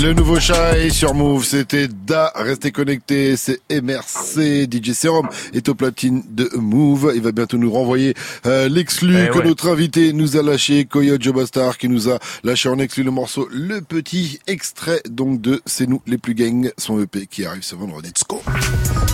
[0.00, 5.68] Le nouveau chat est sur Move, c'était Da, restez connectés, c'est MRC, DJ Serum est
[5.68, 8.14] au platine de Move, il va bientôt nous renvoyer
[8.46, 9.44] euh, l'exclu Eh que ouais.
[9.44, 13.48] notre invité nous a lâché, Coyote Jobastar qui nous a lâché en exclu le morceau
[13.50, 17.74] Le Petit, extrait donc de C'est nous les plus gangs, son EP qui arrive ce
[17.74, 18.08] vendredi.
[18.08, 18.40] Let's go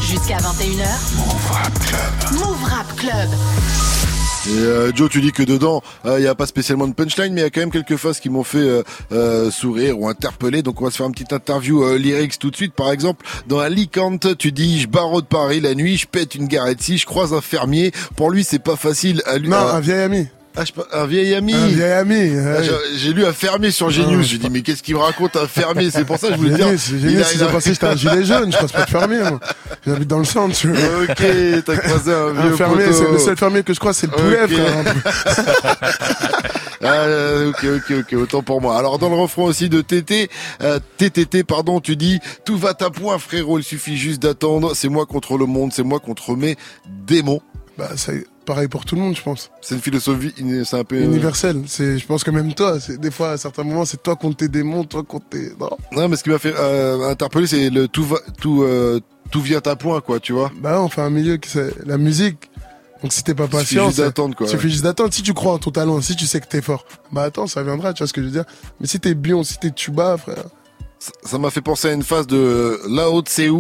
[0.03, 1.17] Jusqu'à 21h.
[1.17, 2.33] Move Rap Club.
[2.41, 3.29] Move Rap Club.
[4.47, 7.41] Et euh, Joe, tu dis que dedans, il n'y a pas spécialement de punchline, mais
[7.41, 8.83] il y a quand même quelques phases qui m'ont fait euh,
[9.13, 10.63] euh, sourire ou interpeller.
[10.63, 12.75] Donc on va se faire une petite interview euh, lyrics tout de suite.
[12.75, 16.47] Par exemple, dans Alicante, tu dis, je barre de Paris la nuit, je pète une
[16.47, 17.93] garette si je croise un fermier.
[18.17, 19.23] Pour lui, c'est pas facile.
[19.27, 20.27] À lui, Non, un vieil ami.
[20.57, 21.53] Ah, je un vieil ami.
[21.53, 22.15] Un vieil ami.
[22.15, 22.65] Ah, ouais.
[22.65, 24.27] j'ai- J'ai lu un fermier sur Genius.
[24.27, 25.91] J'ai dit, mais qu'est-ce qu'il me raconte un fermier?
[25.91, 26.67] C'est pour ça que je voulais dire.
[26.67, 28.91] Génius, il génius, a- il a- que j'étais un gilet jaune, je passe pas de
[28.91, 29.41] fermier, moi.
[29.85, 31.03] J'habite dans le centre, tu vois.
[31.03, 31.23] Ok,
[31.67, 34.13] t'as croisé un vieux Un fermier, c'est le seul fermier que je crois, c'est le
[34.13, 34.51] poulet, Ok.
[34.53, 34.95] frère.
[36.87, 38.77] Ah, euh, ok, ok, ok, autant pour moi.
[38.77, 40.29] Alors dans le refrain aussi de TT,
[40.63, 43.59] euh, TTT, pardon, tu dis tout va à point, frérot.
[43.59, 44.73] Il suffit juste d'attendre.
[44.75, 46.57] C'est moi contre le monde, c'est moi contre mes
[47.07, 47.41] démons.
[47.79, 49.51] Bah, c'est pareil pour tout le monde, je pense.
[49.61, 51.63] C'est une philosophie, une- c'est un peu Universel.
[51.67, 54.37] C'est, je pense que même toi, c'est, des fois, à certains moments, c'est toi contre
[54.39, 55.71] tes démons, toi contre tes, non?
[55.93, 59.41] Non, mais ce qui m'a fait euh, interpeller, c'est le tout va, tout, euh, tout
[59.41, 60.51] vient à point, quoi, tu vois.
[60.61, 62.51] Bah, on fait un milieu qui c'est la musique.
[63.03, 64.49] Donc si t'es pas suffit patient, juste c'est- d'attendre, quoi.
[64.49, 65.13] Suffit juste d'attendre.
[65.13, 67.63] Si tu crois en ton talent, si tu sais que t'es fort, bah attends, ça
[67.63, 68.45] viendra, tu vois ce que je veux dire.
[68.81, 70.45] Mais si t'es bion, si t'es tuba, frère.
[71.23, 73.51] Ça- m'a fait penser à une phase de Lao Tzu.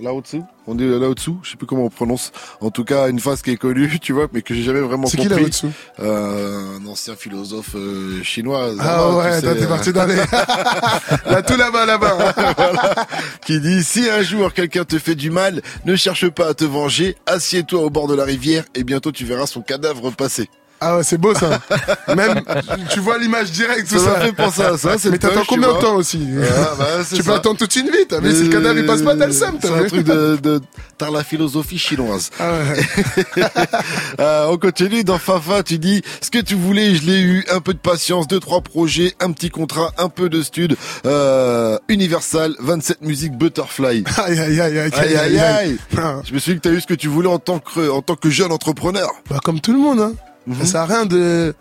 [0.00, 2.32] Lao Tzu On dit Lao Tzu Je sais plus comment on prononce.
[2.60, 5.06] En tout cas, une phase qui est connue, tu vois, mais que j'ai jamais vraiment
[5.06, 5.42] C'est qui compris.
[5.42, 5.66] Lao Tzu
[6.00, 8.70] euh, Un ancien philosophe euh, chinois.
[8.80, 10.16] Ah ouais, t'es parti dans les,
[11.26, 12.34] là, tout là-bas, là-bas.
[12.56, 12.94] Voilà.
[13.44, 16.64] qui dit si un jour quelqu'un te fait du mal, ne cherche pas à te
[16.64, 20.48] venger, assieds-toi au bord de la rivière et bientôt tu verras son cadavre passer.
[20.82, 21.60] Ah ouais, c'est beau ça.
[22.16, 22.40] Même,
[22.90, 24.20] tu vois l'image directe, tout Ça ça.
[24.20, 27.22] fait penser à ça, c'est Mais t'attends combien de temps aussi Ah, bah, Tu peux
[27.30, 27.34] ça.
[27.36, 29.58] attendre toute une vie, t'as vu Si le cadavre il passe pas, t'as le seum,
[29.60, 30.60] C'est un truc de, de
[30.96, 32.30] t'as la philosophie chinoise.
[32.40, 33.44] Ah ouais.
[34.20, 37.60] Euh, on continue dans Fafa, tu dis ce que tu voulais, je l'ai eu, un
[37.60, 40.76] peu de patience, deux trois projets, un petit contrat, un peu de stud,
[41.06, 44.04] euh, Universal, 27 musiques Butterfly.
[44.24, 45.78] Aïe, aïe, aïe, aïe, Aïe aïe aïe.
[45.98, 46.16] Ah.
[46.24, 48.02] Je me suis dit que t'as eu ce que tu voulais en tant que en
[48.02, 49.10] tant que jeune entrepreneur.
[49.28, 50.12] Bah, comme tout le monde, hein.
[50.58, 51.54] Ça sert rien de.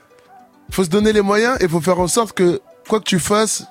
[0.72, 3.64] Faut se donner les moyens et faut faire en sorte que, quoi que tu fasses,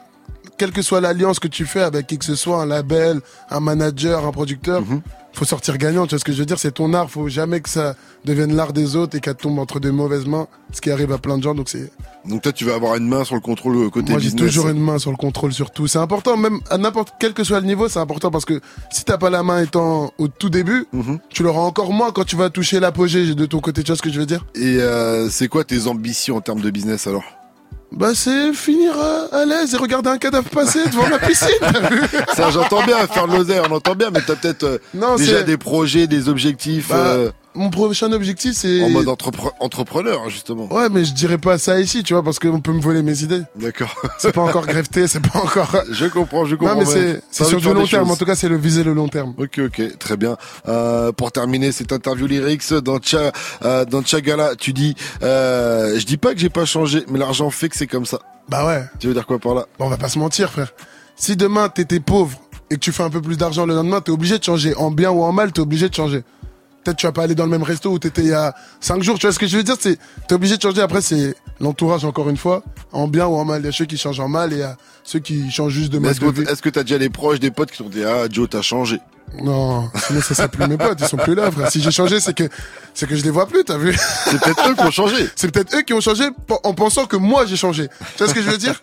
[0.56, 3.60] quelle que soit l'alliance que tu fais avec qui que ce soit, un label, un
[3.60, 5.00] manager, un producteur, Mhm.
[5.38, 6.06] Faut sortir gagnant.
[6.06, 6.58] Tu vois ce que je veux dire?
[6.58, 7.10] C'est ton art.
[7.10, 10.48] Faut jamais que ça devienne l'art des autres et qu'elle tombe entre de mauvaises mains.
[10.72, 11.54] Ce qui arrive à plein de gens.
[11.54, 11.90] Donc c'est.
[12.26, 14.46] Donc toi tu vas avoir une main sur le contrôle euh, côté Moi, j'ai business.
[14.52, 15.86] toujours une main sur le contrôle sur tout.
[15.86, 18.60] C'est important, même à n'importe quel que soit le niveau, c'est important parce que
[18.90, 21.18] si t'as pas la main étant au tout début, Mhm.
[21.30, 23.82] tu l'auras encore moins quand tu vas toucher l'apogée de ton côté.
[23.82, 24.44] Tu vois ce que je veux dire?
[24.56, 27.22] Et euh, c'est quoi tes ambitions en termes de business alors?
[27.90, 31.48] Bah, c'est finir euh, à l'aise et regarder un cadavre passer devant ma piscine.
[32.34, 35.56] Ça j'entends bien faire de l'oseille, on entend bien, mais t'as peut-être euh, déjà des
[35.56, 38.82] projets, des objectifs Bah, euh, Mon prochain objectif, c'est.
[38.82, 40.72] en mode entrepre- entrepreneur justement.
[40.72, 43.22] Ouais, mais je dirais pas ça ici, tu vois, parce qu'on peut me voler mes
[43.22, 43.42] idées.
[43.56, 43.94] D'accord.
[44.18, 45.74] C'est pas encore grefté, c'est pas encore.
[45.90, 46.74] Je comprends, je comprends.
[46.74, 48.10] Non, mais c'est sur faire long terme.
[48.10, 49.34] En tout cas, c'est le viser le long terme.
[49.38, 50.36] Ok, ok, très bien.
[50.68, 53.32] Euh, pour terminer cette interview lyrics dans Cha,
[53.64, 57.50] euh, dans Chagala, tu dis, euh, je dis pas que j'ai pas changé, mais l'argent
[57.50, 58.18] fait que c'est comme ça.
[58.48, 58.84] Bah ouais.
[58.98, 59.66] Tu veux dire quoi par là?
[59.78, 60.72] Bon, on va pas se mentir, frère.
[61.16, 62.38] Si demain t'étais pauvre
[62.70, 64.74] et que tu fais un peu plus d'argent le lendemain, t'es obligé de changer.
[64.76, 66.22] En bien ou en mal, t'es obligé de changer.
[66.88, 69.02] Peut-être tu vas pas aller dans le même resto où t'étais il y a 5
[69.02, 69.18] jours.
[69.18, 70.80] Tu vois ce que je veux dire C'est t'es obligé de changer.
[70.80, 72.62] Après, c'est l'entourage encore une fois,
[72.92, 73.62] en bien ou en mal.
[73.62, 75.72] Il y a ceux qui changent en mal et il y a ceux qui changent
[75.72, 77.88] juste de mode Est-ce que est-ce que t'as déjà des proches, des potes qui t'ont
[77.88, 79.00] dit ah Joe t'as changé?
[79.42, 80.98] Non, sinon ça serait plus mes potes.
[81.00, 81.70] Ils sont plus là, frère.
[81.70, 82.44] Si j'ai changé, c'est que
[82.94, 83.62] c'est que je les vois plus.
[83.62, 83.94] T'as vu?
[84.24, 85.28] C'est peut-être eux qui ont changé.
[85.36, 86.24] C'est peut-être eux qui ont changé
[86.64, 87.88] en pensant que moi j'ai changé.
[88.16, 88.80] Tu vois ce que je veux dire?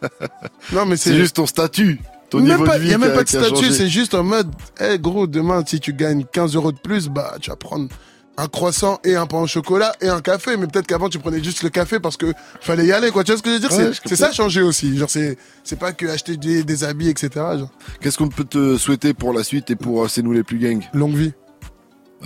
[0.71, 1.99] Non, mais c'est C'est juste ton statut,
[2.29, 2.89] ton même niveau pas, de vie.
[2.89, 4.49] y a même pas de statut, c'est juste en mode,
[4.79, 7.87] eh gros, demain, si tu gagnes 15 euros de plus, bah, tu vas prendre
[8.37, 10.57] un croissant et un pain au chocolat et un café.
[10.57, 13.23] Mais peut-être qu'avant, tu prenais juste le café parce que fallait y aller, quoi.
[13.23, 13.71] Tu vois ce que je veux dire?
[13.71, 14.97] Ouais, C'est- ça changer aussi.
[14.97, 17.29] Genre, c'est, c'est pas que acheter des, des habits, etc.
[18.01, 20.59] Qu'est-ce qu'on peut te souhaiter pour la suite et pour euh, C'est nous les plus
[20.59, 20.83] gangs?
[20.93, 21.31] Longue vie.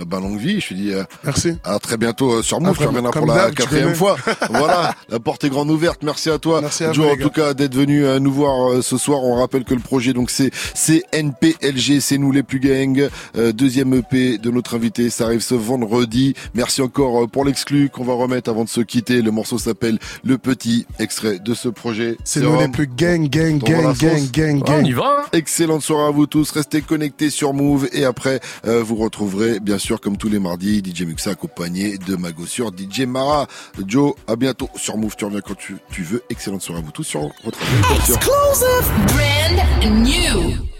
[0.06, 1.56] Bah, longue vie, je te dis euh, Merci.
[1.64, 4.16] à très bientôt euh, sur Move, Après, tu reviendras pour la quatrième fois.
[4.50, 6.02] voilà, la porte est grande ouverte.
[6.02, 7.48] Merci à toi, Merci à Joe, vous, en tout gars.
[7.48, 9.22] cas d'être venu euh, nous voir euh, ce soir.
[9.22, 13.08] On rappelle que le projet donc c'est CNPLG, c'est nous les plus gangs.
[13.36, 16.34] Euh, deuxième EP de notre invité, ça arrive ce vendredi.
[16.54, 19.22] Merci encore euh, pour l'exclu qu'on va remettre avant de se quitter.
[19.22, 22.16] Le morceau s'appelle Le Petit, extrait de ce projet.
[22.24, 24.86] C'est nous les plus gang, gang, gang, gang, gang, Ah, on gang.
[24.86, 25.22] y va.
[25.24, 25.28] hein.
[25.32, 26.50] Excellente soirée à vous tous.
[26.52, 30.82] Restez connectés sur Move et après euh, vous retrouverez bien sûr comme tous les mardis
[30.84, 33.48] DJ Muxa accompagné de Mago sur DJ Mara.
[33.86, 35.16] Joe, à bientôt sur Move.
[35.16, 36.22] Tu reviens quand tu, tu veux.
[36.30, 37.58] Excellente soirée à vous tous sur votre.
[37.94, 38.90] Exclusive.
[39.08, 40.70] Brand new.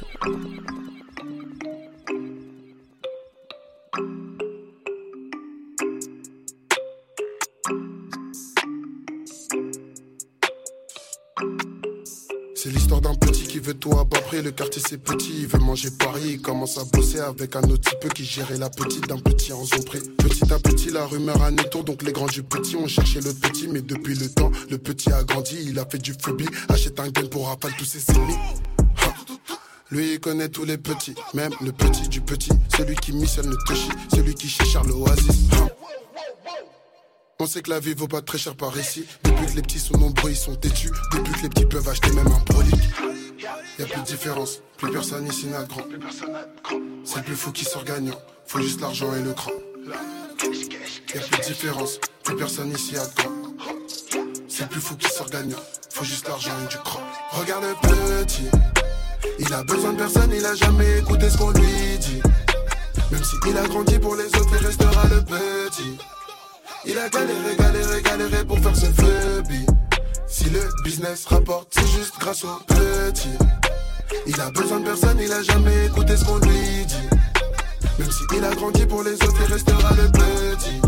[12.55, 14.43] C'est l'histoire d'un petit qui veut tout à bas prix.
[14.43, 16.33] Le quartier c'est petit, il veut manger Paris.
[16.33, 19.65] Il commence à bosser avec un autre type qui gérait la petite d'un petit en
[19.65, 20.01] zone près.
[20.19, 23.33] Petit à petit, la rumeur a tour donc les grands du petit ont cherché le
[23.33, 23.69] petit.
[23.69, 26.49] Mais depuis le temps, le petit a grandi, il a fait du phobie.
[26.69, 28.37] Achète un gun pour rafaler tous ses ennemis.
[29.91, 32.53] Lui il connaît tous les petits, même le petit du petit.
[32.77, 35.49] Celui qui missionne le touchy, celui qui cherche l'oasis.
[37.41, 39.05] On sait que la vie vaut pas très cher par ici.
[39.25, 40.91] Depuis que les petits sont nombreux, ils sont têtus.
[41.13, 43.20] Depuis que les petits peuvent acheter même un brolic.
[43.41, 45.85] Y a plus de différence, plus personne ici n'a de grand.
[47.05, 48.19] C'est le plus fou qui sort gagnant.
[48.47, 49.53] Faut juste l'argent et le cran.
[49.87, 53.31] Y a plus de différence, plus personne ici a de grand.
[54.47, 55.57] C'est le plus fou qui sort gagnant.
[55.91, 57.01] Faut juste l'argent et du cran.
[57.31, 58.49] Regarde le petit.
[59.39, 62.21] Il a besoin de personne, il a jamais écouté ce qu'on lui dit.
[63.11, 65.97] Même s'il a grandi pour les autres, il restera le petit.
[66.85, 69.67] Il a galéré, galéré, galéré pour faire ses phobie.
[70.27, 72.90] Si le business rapporte, c'est juste grâce au petit.
[74.27, 77.09] Il a besoin de personne, il a jamais écouté ce qu'on lui dit.
[77.99, 80.81] Même s'il a grandi pour les autres, il restera le petit.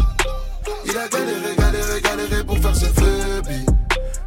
[0.87, 3.67] Il a galéré, galéré, galéré pour faire ses phobies.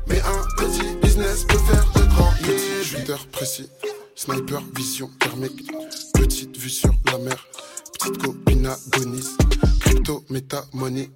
[0.08, 2.34] Mais un petit business peut faire de grands.
[2.44, 3.70] 18 heures précis,
[4.16, 5.72] sniper, vision thermique.
[6.14, 7.48] Petite vue sur la mer,
[7.94, 9.38] petite copine agonise.
[9.80, 11.10] Crypto, méta, money.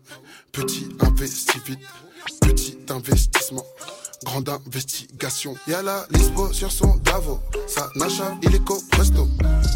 [0.54, 1.80] Petit investi vite,
[2.42, 3.66] petit investissement.
[4.24, 5.56] Grande investigation.
[5.68, 7.40] Y'a la Lisbo sur son Davo.
[7.68, 9.28] Ça n'achève, il est presto.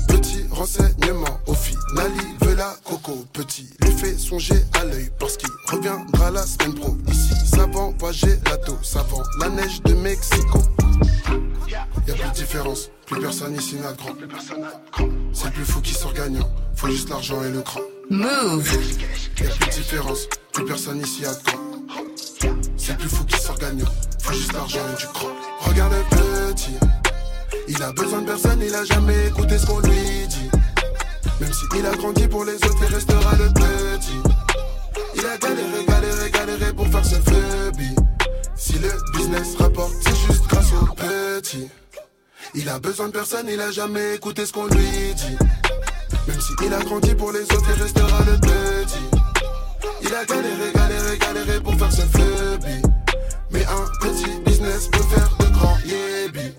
[0.08, 1.40] Petit renseignement.
[1.48, 3.26] Au final, il veut la coco.
[3.32, 6.98] Petit lui fait songer à l'œil parce qu'il reviendra la semaine pro.
[7.08, 8.78] Ici, savant, pas gelato.
[8.82, 10.60] Savant, la neige de Mexico.
[12.06, 14.14] Y'a plus de différence, plus personne ici n'a de grand.
[15.32, 16.50] C'est plus fou qui sort gagnant.
[16.76, 17.80] Faut juste l'argent et le cran.
[18.10, 18.68] Move.
[19.40, 21.73] Y'a plus de différence, plus personne ici a de grand.
[22.86, 23.86] C'est plus fou qui sort gagnant.
[24.22, 25.30] Faut juste l'argent et du cran.
[25.62, 26.76] Regarde le petit.
[27.70, 30.50] Il a besoin de personne, il a jamais écouté ce qu'on lui dit.
[31.40, 34.20] Même s'il a grandi pour les autres, il restera le petit.
[35.16, 37.96] Il a galéré, galéré, galéré pour faire ses phobies.
[38.58, 41.70] Si le business rapporte, c'est juste grâce au petit.
[42.54, 45.38] Il a besoin de personne, il a jamais écouté ce qu'on lui dit.
[46.28, 49.13] Même s'il a grandi pour les autres, il restera le petit.
[50.02, 52.82] Il a galéré, galéré, galéré pour faire cette fleurie.
[53.52, 56.54] Mais un petit business peut faire de grands yébis.